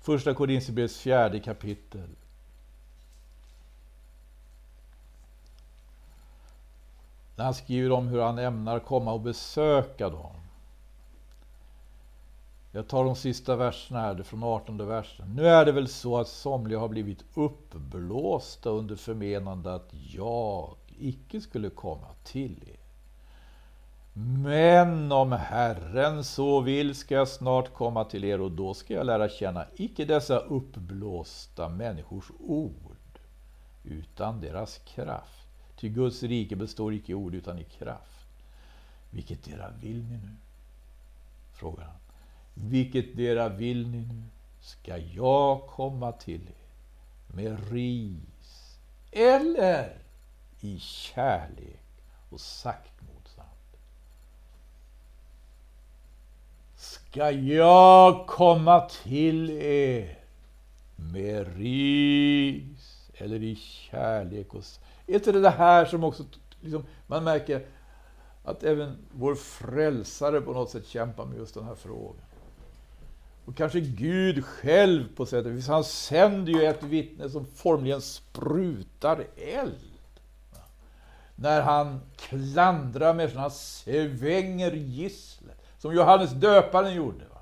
Första 0.00 0.34
Korinthierbrevets 0.34 0.98
fjärde 0.98 1.40
kapitel. 1.40 2.08
När 7.36 7.44
han 7.44 7.54
skriver 7.54 7.92
om 7.92 8.06
hur 8.08 8.22
han 8.22 8.38
ämnar 8.38 8.78
komma 8.78 9.12
och 9.12 9.20
besöka 9.20 10.08
dem. 10.08 10.45
Jag 12.76 12.88
tar 12.88 13.04
de 13.04 13.16
sista 13.16 13.56
verserna 13.56 14.00
här, 14.00 14.22
från 14.22 14.42
18 14.42 14.86
versen. 14.86 15.34
Nu 15.34 15.46
är 15.46 15.64
det 15.64 15.72
väl 15.72 15.88
så 15.88 16.18
att 16.18 16.28
somliga 16.28 16.78
har 16.78 16.88
blivit 16.88 17.24
uppblåsta 17.34 18.70
under 18.70 18.96
förmenande 18.96 19.74
att 19.74 19.90
jag 19.92 20.74
icke 20.98 21.40
skulle 21.40 21.70
komma 21.70 22.06
till 22.24 22.64
er. 22.66 22.80
Men 24.42 25.12
om 25.12 25.32
Herren 25.32 26.24
så 26.24 26.60
vill 26.60 26.94
ska 26.94 27.14
jag 27.14 27.28
snart 27.28 27.74
komma 27.74 28.04
till 28.04 28.24
er 28.24 28.40
och 28.40 28.52
då 28.52 28.74
ska 28.74 28.94
jag 28.94 29.06
lära 29.06 29.28
känna 29.28 29.66
icke 29.76 30.04
dessa 30.04 30.38
uppblåsta 30.38 31.68
människors 31.68 32.30
ord, 32.38 33.18
utan 33.84 34.40
deras 34.40 34.78
kraft. 34.78 35.48
Ty 35.76 35.88
Guds 35.88 36.22
rike 36.22 36.56
består 36.56 36.94
icke 36.94 37.12
i 37.12 37.14
ord 37.14 37.34
utan 37.34 37.58
i 37.58 37.64
kraft. 37.64 38.28
Vilket 39.10 39.48
era 39.48 39.70
vill 39.80 40.04
ni 40.04 40.16
nu? 40.16 40.36
Frågar 41.52 41.84
han. 41.84 42.05
Vilket 42.58 43.16
dera 43.16 43.48
vill 43.48 43.88
ni 43.88 43.98
nu? 43.98 44.22
Ska 44.60 44.96
jag 44.98 45.66
komma 45.66 46.12
till 46.12 46.48
er 46.48 47.36
med 47.36 47.70
ris 47.72 48.78
eller 49.10 49.98
i 50.60 50.78
kärlek 50.78 52.02
och 52.30 52.40
saktmodsamt. 52.40 53.56
ska 56.76 57.30
jag 57.30 58.26
komma 58.26 58.80
till 58.80 59.50
er 59.50 60.18
med 60.96 61.56
ris 61.56 63.10
eller 63.14 63.42
i 63.42 63.56
kärlek. 63.56 64.54
Och, 64.54 64.64
är 65.06 65.14
inte 65.14 65.32
det 65.32 65.50
här 65.50 65.84
som 65.84 66.04
också 66.04 66.24
liksom, 66.60 66.84
man 67.06 67.24
märker 67.24 67.66
att 68.44 68.62
även 68.62 68.98
vår 69.12 69.34
frälsare 69.34 70.40
på 70.40 70.52
något 70.52 70.70
sätt 70.70 70.86
kämpar 70.86 71.24
med 71.24 71.38
just 71.38 71.54
den 71.54 71.64
här 71.64 71.74
frågan. 71.74 72.24
Och 73.46 73.56
kanske 73.56 73.80
Gud 73.80 74.44
själv 74.44 75.16
på 75.16 75.26
sätt 75.26 75.46
och 75.46 75.52
vis. 75.52 75.68
Han 75.68 75.84
sänder 75.84 76.52
ju 76.52 76.64
ett 76.64 76.82
vittne 76.82 77.30
som 77.30 77.46
formligen 77.46 78.00
sprutar 78.00 79.24
eld. 79.36 79.92
När 81.36 81.62
han 81.62 82.00
klandrar 82.16 83.14
människorna, 83.14 83.40
han 83.40 83.50
svänger 83.50 84.72
gisslet. 84.72 85.62
Som 85.78 85.94
Johannes 85.94 86.30
döparen 86.30 86.94
gjorde. 86.94 87.24
Va? 87.34 87.40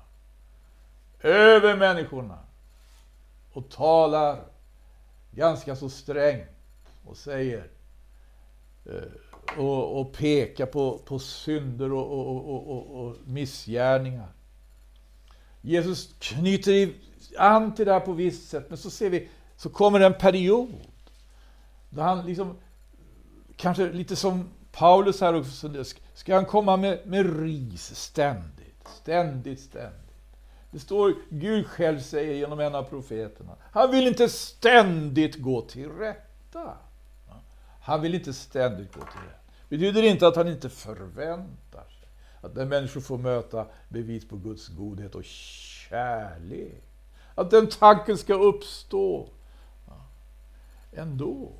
Över 1.29 1.77
människorna. 1.77 2.39
Och 3.53 3.69
talar 3.69 4.39
ganska 5.31 5.75
så 5.75 5.89
strängt 5.89 6.49
och 7.05 7.17
säger 7.17 7.67
eh, 8.85 9.57
och, 9.57 9.99
och 9.99 10.13
pekar 10.13 10.65
på, 10.65 10.97
på 10.97 11.19
synder 11.19 11.91
och, 11.91 12.11
och, 12.11 12.69
och, 12.69 13.05
och 13.05 13.15
missgärningar. 13.25 14.34
Jesus 15.65 16.15
knyter 16.19 16.89
an 17.37 17.75
till 17.75 17.85
det 17.85 17.93
här 17.93 17.99
på 17.99 18.13
visst 18.13 18.49
sätt, 18.49 18.65
men 18.69 18.77
så 18.77 18.89
ser 18.89 19.09
vi, 19.09 19.29
så 19.57 19.69
kommer 19.69 19.99
en 19.99 20.13
period 20.13 20.73
då 21.89 22.01
han 22.01 22.25
liksom, 22.25 22.57
kanske 23.55 23.91
lite 23.91 24.15
som 24.15 24.49
Paulus 24.71 25.21
här 25.21 25.35
också, 25.35 25.83
ska 26.13 26.35
han 26.35 26.45
komma 26.45 26.77
med, 26.77 26.99
med 27.05 27.39
ris 27.41 27.95
ständigt, 27.95 28.87
ständigt, 29.01 29.59
ständigt. 29.59 30.01
Det 30.71 30.79
står, 30.79 31.13
Gud 31.29 31.67
själv 31.67 31.99
säger 31.99 32.33
genom 32.33 32.59
en 32.59 32.75
av 32.75 32.83
profeterna, 32.83 33.55
han 33.71 33.91
vill 33.91 34.07
inte 34.07 34.29
ständigt 34.29 35.35
gå 35.35 35.61
till 35.61 35.89
rätta. 35.89 36.77
Han 37.81 38.01
vill 38.01 38.15
inte 38.15 38.33
ständigt 38.33 38.93
gå 38.93 39.01
till 39.01 39.19
rätta. 39.19 39.51
Det 39.69 39.77
betyder 39.77 40.03
inte 40.03 40.27
att 40.27 40.35
han 40.35 40.47
inte 40.47 40.69
förväntar 40.69 41.45
sig 41.47 41.64
att 42.45 42.55
när 42.55 42.65
människor 42.65 43.01
får 43.01 43.17
möta 43.17 43.67
bevis 43.89 44.27
på 44.27 44.37
Guds 44.37 44.67
godhet 44.67 45.15
och 45.15 45.23
kärlek, 45.23 46.83
att 47.35 47.51
den 47.51 47.67
tanken 47.67 48.17
ska 48.17 48.33
uppstå 48.33 49.29
ändå. 50.91 51.51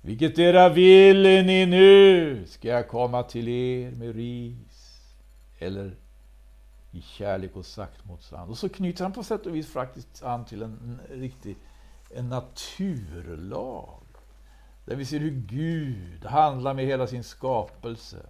Vilket 0.00 0.38
era 0.38 0.68
vill 0.68 1.22
ni 1.22 1.66
nu? 1.66 2.46
Ska 2.46 2.68
jag 2.68 2.88
komma 2.88 3.22
till 3.22 3.48
er 3.48 3.90
med 3.90 4.14
ris? 4.14 5.00
Eller 5.58 5.96
i 6.92 7.02
kärlek 7.02 7.56
och 7.56 7.66
saktmodsand. 7.66 8.50
Och 8.50 8.58
så 8.58 8.68
knyter 8.68 9.04
han 9.04 9.12
på 9.12 9.22
sätt 9.22 9.46
och 9.46 9.54
vis 9.54 9.72
faktiskt 9.72 10.22
an 10.22 10.44
till 10.44 10.62
en, 10.62 11.00
en 11.10 11.20
riktig 11.20 11.56
en 12.10 12.28
naturlag. 12.28 14.00
Där 14.84 14.96
vi 14.96 15.04
ser 15.04 15.18
hur 15.18 15.30
Gud 15.30 16.24
handlar 16.24 16.74
med 16.74 16.84
hela 16.84 17.06
sin 17.06 17.24
skapelse. 17.24 18.26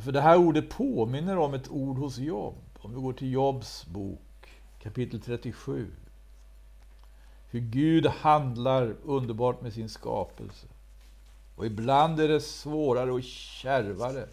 För 0.00 0.12
det 0.12 0.20
här 0.20 0.36
ordet 0.36 0.70
påminner 0.70 1.38
om 1.38 1.54
ett 1.54 1.68
ord 1.68 1.98
hos 1.98 2.18
Jobb. 2.18 2.54
Om 2.78 2.94
vi 2.94 3.00
går 3.00 3.12
till 3.12 3.32
Jobs 3.32 3.86
bok, 3.86 4.48
kapitel 4.82 5.20
37. 5.20 5.90
Hur 7.50 7.60
Gud 7.60 8.06
handlar 8.06 8.96
underbart 9.04 9.60
med 9.60 9.72
sin 9.72 9.88
skapelse. 9.88 10.66
Och 11.56 11.66
ibland 11.66 12.20
är 12.20 12.28
det 12.28 12.40
svårare 12.40 13.12
och 13.12 13.22
kärvare. 13.22 14.28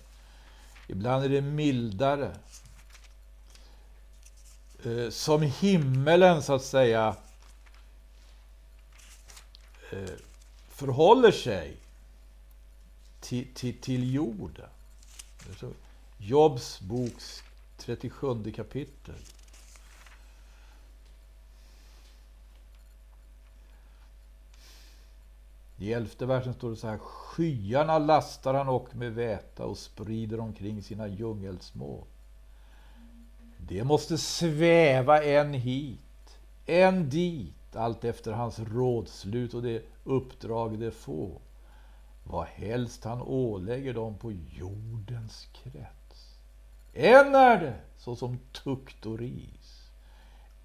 Ibland 0.87 1.25
är 1.25 1.29
det 1.29 1.41
mildare. 1.41 2.35
Eh, 4.85 5.09
som 5.09 5.41
himmelen, 5.41 6.43
så 6.43 6.53
att 6.53 6.63
säga, 6.63 7.15
eh, 9.91 10.09
förhåller 10.69 11.31
sig 11.31 11.77
till, 13.19 13.53
till, 13.53 13.81
till 13.81 14.13
jorden. 14.13 14.69
Jobs 16.17 16.81
boks 16.81 17.43
37 17.77 18.51
kapitel. 18.51 19.15
I 25.77 25.93
elfte 25.93 26.25
versen 26.25 26.53
står 26.53 26.69
det 26.69 26.75
så 26.75 26.87
här. 26.87 26.97
Skyarna 26.97 27.99
lastar 27.99 28.53
han 28.53 28.67
och 28.67 28.95
med 28.95 29.13
väta 29.13 29.65
och 29.65 29.77
sprider 29.77 30.39
omkring 30.39 30.83
sina 30.83 31.07
djungelsmå. 31.07 32.03
Det 33.57 33.83
måste 33.83 34.17
sväva 34.17 35.23
en 35.23 35.53
hit, 35.53 36.37
en 36.65 37.09
dit, 37.09 37.75
allt 37.75 38.03
efter 38.03 38.31
hans 38.31 38.59
rådslut 38.59 39.53
och 39.53 39.63
det 39.63 39.83
uppdrag 40.03 40.79
det 40.79 40.91
får. 40.91 41.39
Vad 42.23 42.47
helst 42.47 43.03
han 43.03 43.21
ålägger 43.21 43.93
dem 43.93 44.17
på 44.17 44.31
jordens 44.31 45.47
krets. 45.53 46.37
En 46.93 47.35
är 47.35 47.61
det, 47.61 47.79
såsom 47.97 48.39
tukt 48.51 49.05
och 49.05 49.19
ris. 49.19 49.89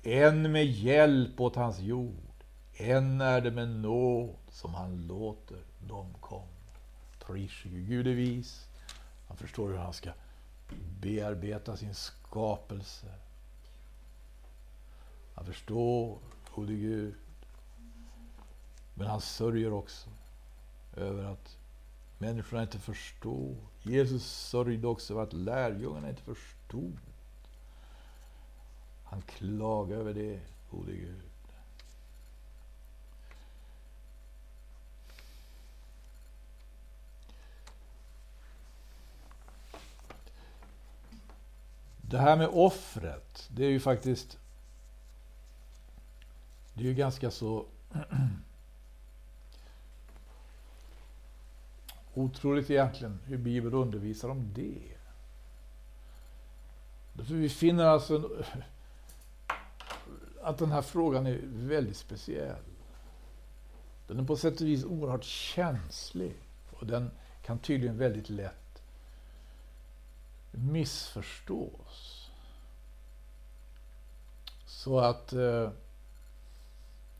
En 0.02 0.52
med 0.52 0.66
hjälp 0.66 1.40
åt 1.40 1.56
hans 1.56 1.78
jord. 1.78 2.44
En 2.74 3.20
är 3.20 3.40
det 3.40 3.50
med 3.50 3.68
nåd 3.68 4.36
som 4.50 4.74
han 4.74 5.06
låter 5.06 5.58
dem 5.86 6.14
komma. 6.20 6.42
Pris 7.26 7.62
Gud 7.64 8.06
är 8.06 8.14
vis. 8.14 8.66
Han 9.28 9.36
förstår 9.36 9.68
hur 9.68 9.76
han 9.76 9.92
ska 9.92 10.10
bearbeta 11.00 11.76
sin 11.76 11.94
skapelse. 11.94 13.06
Han 15.34 15.44
förstår, 15.44 16.18
gode 16.54 16.72
Gud. 16.74 17.14
Men 18.94 19.06
han 19.06 19.20
sörjer 19.20 19.72
också 19.72 20.10
över 20.98 21.24
att 21.24 21.56
människorna 22.18 22.62
inte 22.62 22.78
förstod. 22.78 23.56
Jesus 23.82 24.24
sörjde 24.24 24.86
också 24.86 25.12
över 25.12 25.22
att 25.22 25.32
lärjungarna 25.32 26.08
inte 26.08 26.22
förstod. 26.22 26.98
Han 29.04 29.22
klagade 29.22 30.00
över 30.00 30.14
det, 30.14 30.40
gode 30.70 30.92
Gud. 30.92 31.22
Det 42.10 42.18
här 42.18 42.36
med 42.36 42.48
offret, 42.48 43.48
det 43.50 43.64
är 43.64 43.70
ju 43.70 43.80
faktiskt... 43.80 44.38
Det 46.74 46.84
är 46.84 46.88
ju 46.88 46.94
ganska 46.94 47.30
så... 47.30 47.66
otroligt 52.24 52.70
egentligen 52.70 53.18
hur 53.24 53.38
Bibeln 53.38 53.74
undervisar 53.74 54.28
om 54.28 54.52
det. 54.54 54.96
Därför 57.12 57.34
vi 57.34 57.48
finner 57.48 57.84
alltså 57.84 58.30
att 60.42 60.58
den 60.58 60.72
här 60.72 60.82
frågan 60.82 61.26
är 61.26 61.40
väldigt 61.44 61.96
speciell. 61.96 62.62
Den 64.06 64.18
är 64.18 64.24
på 64.24 64.36
sätt 64.36 64.60
och 64.60 64.66
vis 64.66 64.84
oerhört 64.84 65.24
känslig 65.24 66.34
och 66.72 66.86
den 66.86 67.10
kan 67.42 67.58
tydligen 67.58 67.98
väldigt 67.98 68.30
lätt 68.30 68.82
missförstås. 70.50 72.30
Så 74.66 74.98
att 74.98 75.32
eh, 75.32 75.70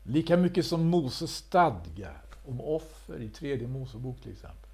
lika 0.03 0.37
mycket 0.37 0.65
som 0.65 0.85
Moses 0.85 1.35
stadgar 1.35 2.21
om 2.45 2.61
offer 2.61 3.21
i 3.21 3.29
tredje 3.29 3.67
Mosebok 3.67 4.21
till 4.21 4.31
exempel. 4.31 4.68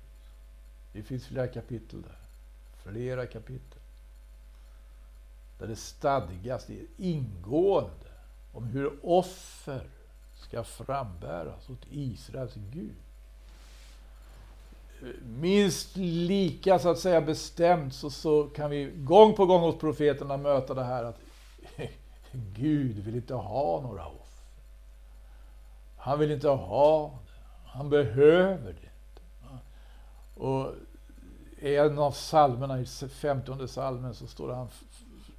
Det 0.95 1.03
finns 1.03 1.27
flera 1.27 1.47
kapitel 1.47 2.01
där. 2.01 2.17
Flera 2.91 3.25
kapitel. 3.25 3.79
Där 5.59 5.67
det 5.67 5.75
stadgas 5.75 6.65
det 6.65 6.85
ingående 6.97 8.11
om 8.53 8.63
hur 8.63 9.05
offer 9.05 9.87
ska 10.35 10.63
frambäras 10.63 11.69
åt 11.69 11.85
Israels 11.91 12.53
Gud 12.55 12.95
minst 15.25 15.97
lika 15.97 16.79
så 16.79 16.89
att 16.89 16.99
säga 16.99 17.21
bestämt 17.21 17.93
så, 17.93 18.09
så 18.09 18.43
kan 18.43 18.69
vi 18.69 18.91
gång 18.95 19.35
på 19.35 19.45
gång 19.45 19.61
hos 19.61 19.77
profeterna 19.77 20.37
möta 20.37 20.73
det 20.73 20.83
här 20.83 21.03
att 21.03 21.19
Gud 22.31 22.95
vill 22.95 23.15
inte 23.15 23.33
ha 23.33 23.81
några 23.81 24.05
offer. 24.05 24.45
Han 25.97 26.19
vill 26.19 26.31
inte 26.31 26.49
ha 26.49 27.07
det. 27.07 27.31
Han 27.65 27.89
behöver 27.89 28.73
det. 28.73 28.89
Och 30.35 30.73
i 31.59 31.75
en 31.75 31.99
av 31.99 32.11
psalmerna, 32.11 32.79
i 32.79 32.85
femtonde 33.09 33.67
psalmen, 33.67 34.15
så 34.15 34.27
står 34.27 34.47
det 34.47 34.55
han 34.55 34.69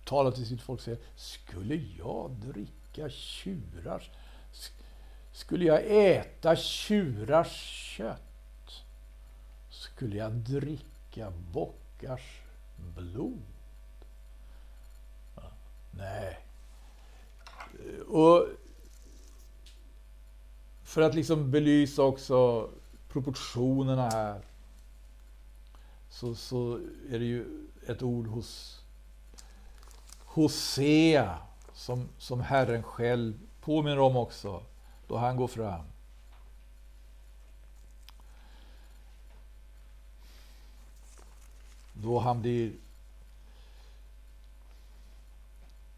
talar 0.05 0.31
till 0.31 0.47
sitt 0.47 0.63
folk 0.63 0.79
och 0.79 0.85
säger 0.85 0.99
Skulle 1.17 1.75
jag 1.75 2.31
dricka 2.31 3.09
tjurars 3.09 4.11
skulle 5.37 5.65
jag 5.65 5.83
äta 5.87 6.57
tjurars 6.57 7.53
kött 7.97 8.85
skulle 9.71 10.17
jag 10.17 10.33
dricka 10.33 11.33
bockars 11.53 12.41
blod? 12.97 13.43
Ja, 15.37 15.43
nej. 15.91 16.39
Och 18.09 18.47
för 20.83 21.03
att 21.03 21.15
liksom 21.15 21.51
belysa 21.51 22.03
också 22.03 22.71
proportionerna 23.09 24.11
här 24.11 24.41
så, 26.17 26.35
så 26.35 26.75
är 27.11 27.19
det 27.19 27.25
ju 27.25 27.67
ett 27.87 28.03
ord 28.03 28.27
hos 28.27 28.81
Hosea 30.19 31.39
som, 31.75 32.09
som 32.19 32.41
Herren 32.41 32.83
själv 32.83 33.41
påminner 33.61 33.99
om 33.99 34.17
också 34.17 34.63
då 35.09 35.17
han 35.17 35.37
går 35.37 35.49
fram. 35.49 35.85
Då 41.93 42.19
han 42.19 42.41
blir 42.41 42.73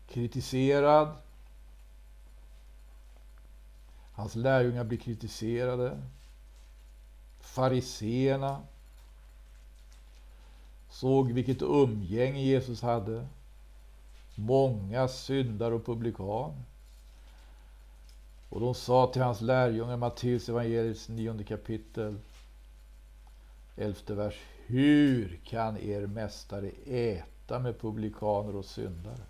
kritiserad. 0.08 1.16
Hans 4.12 4.34
lärjungar 4.34 4.84
blir 4.84 4.98
kritiserade. 4.98 6.02
Fariseerna 7.40 8.62
såg 11.00 11.32
vilket 11.32 11.62
umgänge 11.62 12.40
Jesus 12.40 12.82
hade. 12.82 13.26
Många 14.34 15.08
syndare 15.08 15.74
och 15.74 15.86
publikan. 15.86 16.64
Och 18.48 18.60
de 18.60 18.74
sa 18.74 19.06
till 19.12 19.22
hans 19.22 19.40
lärjungar, 19.40 19.96
Matteus 19.96 20.48
evangeliets 20.48 21.08
nionde 21.08 21.44
kapitel, 21.44 22.18
elfte 23.76 24.14
vers. 24.14 24.34
Hur 24.66 25.40
kan 25.44 25.76
er 25.76 26.06
mästare 26.06 26.70
äta 26.86 27.58
med 27.58 27.80
publikaner 27.80 28.56
och 28.56 28.64
syndare? 28.64 29.22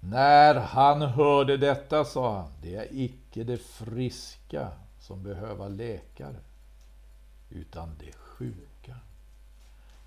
När 0.00 0.54
han 0.54 1.02
hörde 1.02 1.56
detta 1.56 2.04
sa 2.04 2.36
han, 2.36 2.52
det 2.62 2.74
är 2.74 2.88
icke 2.90 3.44
det 3.44 3.58
friska 3.58 4.68
som 5.00 5.22
behöver 5.22 5.68
läkare, 5.68 6.40
utan 7.50 7.88
det 7.98 8.12
sjuka. 8.12 8.69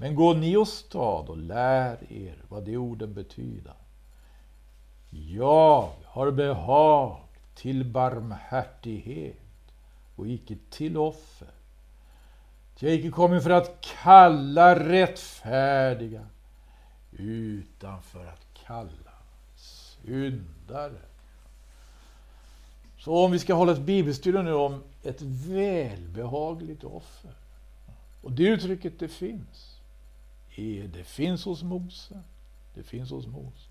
Men 0.03 0.15
gå 0.15 0.33
ni 0.33 0.57
åstad 0.57 1.29
och 1.29 1.37
lär 1.37 2.13
er 2.13 2.35
vad 2.49 2.63
de 2.63 2.77
orden 2.77 3.13
betyda. 3.13 3.73
Jag 5.09 5.89
har 6.05 6.31
behag 6.31 7.21
till 7.55 7.85
barmhärtighet 7.85 9.73
och 10.15 10.27
icke 10.27 10.57
till 10.69 10.97
offer. 10.97 11.51
Jag 12.79 12.91
är 12.91 12.95
icke 12.95 13.09
kommit 13.09 13.43
för 13.43 13.49
att 13.49 13.85
kalla 14.03 14.79
rättfärdiga, 14.79 16.27
utan 17.11 18.01
för 18.01 18.25
att 18.25 18.47
kalla 18.65 19.13
syndare. 19.55 21.01
Så 22.97 23.25
om 23.25 23.31
vi 23.31 23.39
ska 23.39 23.53
hålla 23.53 23.71
ett 23.71 23.79
bibelstudium 23.79 24.45
nu 24.45 24.53
om 24.53 24.83
ett 25.03 25.21
välbehagligt 25.21 26.83
offer. 26.83 27.33
Och 28.21 28.31
det 28.31 28.43
uttrycket 28.43 28.99
det 28.99 29.07
finns. 29.07 29.72
Det 30.55 31.03
finns 31.03 31.45
hos 31.45 31.63
Mose. 31.63 32.21
Det 32.73 32.83
finns 32.83 33.11
hos 33.11 33.27
Mose. 33.27 33.69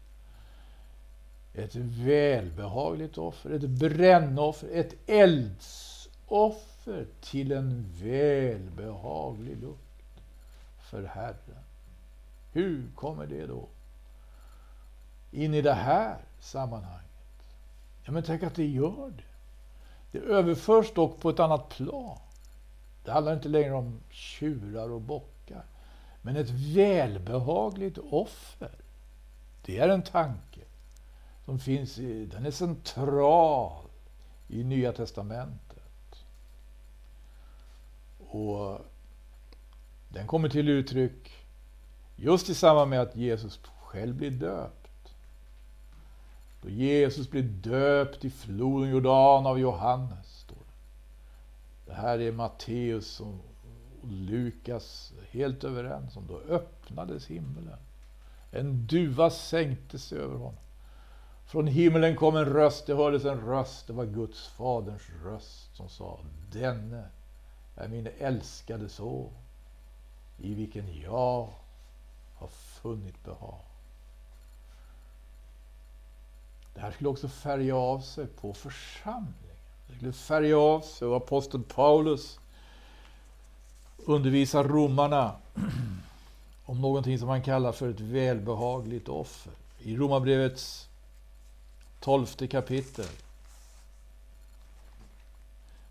Ett 1.55 1.74
välbehagligt 1.74 3.18
offer, 3.18 3.51
ett 3.51 3.70
brännoffer, 3.70 4.68
ett 4.72 4.95
eldsoffer 5.07 7.07
till 7.20 7.53
en 7.53 7.87
välbehaglig 8.03 9.57
lukt 9.57 10.22
för 10.91 11.05
Herren. 11.05 11.64
Hur 12.53 12.91
kommer 12.95 13.26
det 13.26 13.47
då 13.47 13.68
in 15.30 15.55
i 15.55 15.62
det 15.62 15.74
här 15.74 16.16
sammanhanget? 16.41 17.07
Ja, 18.05 18.12
men 18.12 18.22
tänk 18.22 18.43
att 18.43 18.55
det 18.55 18.66
gör 18.66 19.12
det. 19.16 19.22
Det 20.12 20.18
överförs 20.18 20.95
dock 20.95 21.20
på 21.20 21.30
ett 21.30 21.41
annat 21.41 21.68
plan. 21.68 22.18
Det 23.05 23.11
handlar 23.11 23.35
inte 23.35 23.49
längre 23.49 23.72
om 23.72 24.01
tjurar 24.11 24.91
och 24.91 25.01
bockar. 25.01 25.32
Men 26.23 26.37
ett 26.37 26.51
välbehagligt 26.51 27.99
offer, 27.99 28.70
det 29.64 29.79
är 29.79 29.89
en 29.89 30.03
tanke 30.03 30.61
som 31.45 31.59
finns 31.59 31.99
i, 31.99 32.27
den 32.27 32.47
är 32.47 32.51
central 32.51 33.85
i 34.49 34.64
Nya 34.64 34.93
Testamentet. 34.93 36.25
Och 38.29 38.79
den 40.09 40.27
kommer 40.27 40.49
till 40.49 40.68
uttryck 40.68 41.33
just 42.16 42.49
i 42.49 42.55
samband 42.55 42.91
med 42.91 43.01
att 43.01 43.16
Jesus 43.16 43.61
själv 43.81 44.14
blir 44.14 44.31
döpt. 44.31 45.14
Då 46.62 46.68
Jesus 46.68 47.31
blir 47.31 47.43
döpt 47.43 48.25
i 48.25 48.31
floden 48.31 48.91
Jordan 48.91 49.47
av 49.47 49.59
Johannes. 49.59 50.39
Står 50.39 50.57
det. 50.57 51.93
det 51.93 51.95
här 51.95 52.18
är 52.18 52.33
Matteus 52.33 53.07
som 53.07 53.41
och 54.03 54.09
Lukas 54.09 55.12
helt 55.30 55.64
överens 55.64 56.16
om. 56.16 56.26
Då 56.26 56.38
öppnades 56.38 57.26
himlen. 57.26 57.78
En 58.50 58.86
duva 58.86 59.30
sänkte 59.30 59.98
sig 59.98 60.18
över 60.18 60.36
honom. 60.36 60.59
Från 61.46 61.66
himlen 61.66 62.16
kom 62.16 62.36
en 62.36 62.44
röst, 62.44 62.86
det 62.86 62.94
hördes 62.94 63.24
en 63.24 63.40
röst, 63.40 63.86
det 63.86 63.92
var 63.92 64.05
Guds 64.05 64.48
faderns 64.48 65.03
röst 65.24 65.76
som 65.76 65.88
sa 65.88 66.20
Denne 66.53 67.05
är 67.76 67.88
min 67.88 68.09
älskade 68.18 68.88
son 68.88 69.32
i 70.38 70.55
vilken 70.55 71.00
jag 71.00 71.48
har 72.34 72.48
funnit 72.48 73.24
behag. 73.24 73.61
Det 76.74 76.80
här 76.80 76.90
skulle 76.90 77.09
också 77.09 77.28
färga 77.28 77.76
av 77.76 78.00
sig 78.00 78.26
på 78.26 78.55
församlingen. 78.55 79.57
Det 79.86 79.94
skulle 79.94 80.12
färga 80.12 80.59
av 80.59 80.80
sig 80.80 81.09
och 81.09 81.16
aposteln 81.16 81.64
Paulus 81.64 82.40
undervisar 84.05 84.64
romarna 84.64 85.36
om 86.64 86.80
någonting 86.80 87.18
som 87.18 87.28
han 87.28 87.42
kallar 87.42 87.72
för 87.72 87.90
ett 87.90 88.00
välbehagligt 88.00 89.09
offer. 89.09 89.53
I 89.78 89.96
Romarbrevets 89.96 90.88
tolfte 92.00 92.46
kapitel. 92.46 93.07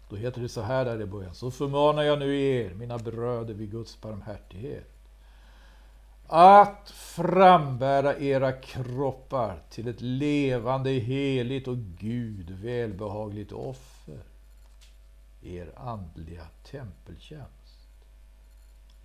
Då 0.10 0.16
heter 0.16 0.42
det 0.42 0.50
så 0.50 0.62
här 0.62 0.86
där 0.86 1.02
i 1.02 1.06
början. 1.06 1.36
Så 1.36 1.52
förmanar 1.52 2.04
jag 2.04 2.20
nu 2.20 2.42
er, 2.42 2.74
mina 2.74 2.98
bröder, 2.98 3.54
vid 3.54 3.72
Guds 3.72 4.02
barmhärtighet. 4.02 4.88
Att 6.28 6.90
frambära 6.96 8.18
era 8.18 8.52
kroppar 8.52 9.60
till 9.70 9.88
ett 9.88 10.02
levande, 10.02 10.90
heligt 10.90 11.68
och 11.68 11.78
Gud 11.78 12.50
välbehagligt 12.50 13.52
offer. 13.52 14.20
Er 15.44 15.72
andliga 15.76 16.48
tempeltjänst. 16.72 17.61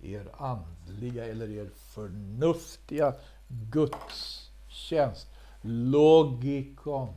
Er 0.01 0.25
andliga 0.37 1.25
eller 1.25 1.49
er 1.49 1.69
förnuftiga 1.75 3.13
gudstjänst 3.47 5.27
logikon 5.61 7.13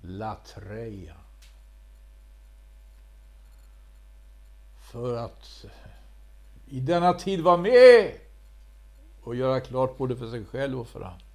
latreia. 0.00 1.16
För 4.92 5.16
att 5.16 5.64
i 6.66 6.80
denna 6.80 7.12
tid 7.12 7.40
vara 7.40 7.56
med 7.56 8.12
och 9.22 9.36
göra 9.36 9.60
klart 9.60 9.98
både 9.98 10.16
för 10.16 10.30
sig 10.30 10.44
själv 10.44 10.80
och 10.80 10.88
för 10.88 11.00
andra 11.00 11.26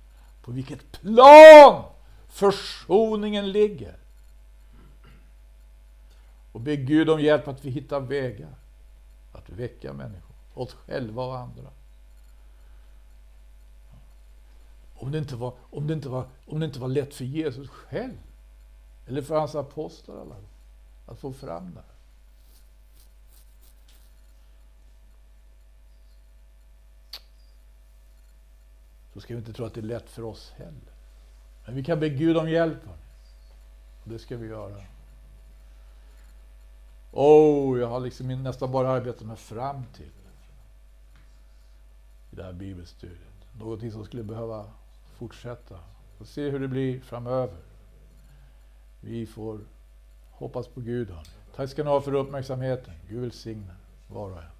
på 0.41 0.51
vilket 0.51 0.91
plan 0.91 1.83
försoningen 2.27 3.51
ligger. 3.51 3.95
Och 6.51 6.61
be 6.61 6.75
Gud 6.75 7.09
om 7.09 7.19
hjälp 7.19 7.47
att 7.47 7.65
vi 7.65 7.69
hittar 7.69 7.99
vägar 7.99 8.55
att 9.31 9.49
väcka 9.49 9.93
människor, 9.93 10.26
åt 10.57 10.71
själva 10.71 11.23
och 11.23 11.37
andra. 11.37 11.69
Om 14.95 15.11
det, 15.11 15.17
inte 15.17 15.35
var, 15.35 15.53
om, 15.59 15.87
det 15.87 15.93
inte 15.93 16.09
var, 16.09 16.27
om 16.45 16.59
det 16.59 16.65
inte 16.65 16.79
var 16.79 16.87
lätt 16.87 17.13
för 17.13 17.25
Jesus 17.25 17.69
själv, 17.69 18.17
eller 19.07 19.21
för 19.21 19.39
hans 19.39 19.55
apostlar, 19.55 20.25
att 21.05 21.19
få 21.19 21.33
fram 21.33 21.73
det 21.73 21.79
här. 21.79 21.97
Så 29.13 29.19
ska 29.19 29.33
vi 29.33 29.39
inte 29.39 29.53
tro 29.53 29.65
att 29.65 29.73
det 29.73 29.79
är 29.79 29.83
lätt 29.83 30.09
för 30.09 30.23
oss 30.23 30.53
heller. 30.55 30.93
Men 31.65 31.75
vi 31.75 31.83
kan 31.83 31.99
be 31.99 32.09
Gud 32.09 32.37
om 32.37 32.49
hjälp. 32.49 32.87
Och 34.03 34.09
det 34.09 34.19
ska 34.19 34.37
vi 34.37 34.47
göra. 34.47 34.83
Oh, 37.11 37.79
jag 37.79 37.87
har 37.87 37.99
liksom 37.99 38.43
nästan 38.43 38.71
bara 38.71 38.89
arbetat 38.89 39.27
mig 39.27 39.37
fram 39.37 39.85
till 39.93 40.11
det 42.37 42.43
här 42.43 42.53
bibelstudiet. 42.53 43.57
Någonting 43.59 43.91
som 43.91 44.05
skulle 44.05 44.23
behöva 44.23 44.65
fortsätta 45.17 45.79
och 46.17 46.27
se 46.27 46.49
hur 46.49 46.59
det 46.59 46.67
blir 46.67 46.99
framöver. 46.99 47.57
Vi 49.01 49.25
får 49.25 49.59
hoppas 50.31 50.67
på 50.67 50.81
Gud. 50.81 51.09
Hörni. 51.09 51.27
Tack 51.55 51.69
ska 51.69 51.83
ni 51.83 51.89
ha 51.89 52.01
för 52.01 52.13
uppmärksamheten. 52.13 52.93
Gud 53.09 53.21
välsigne 53.21 53.75
var 54.07 54.31
och 54.31 54.37
en. 54.37 54.56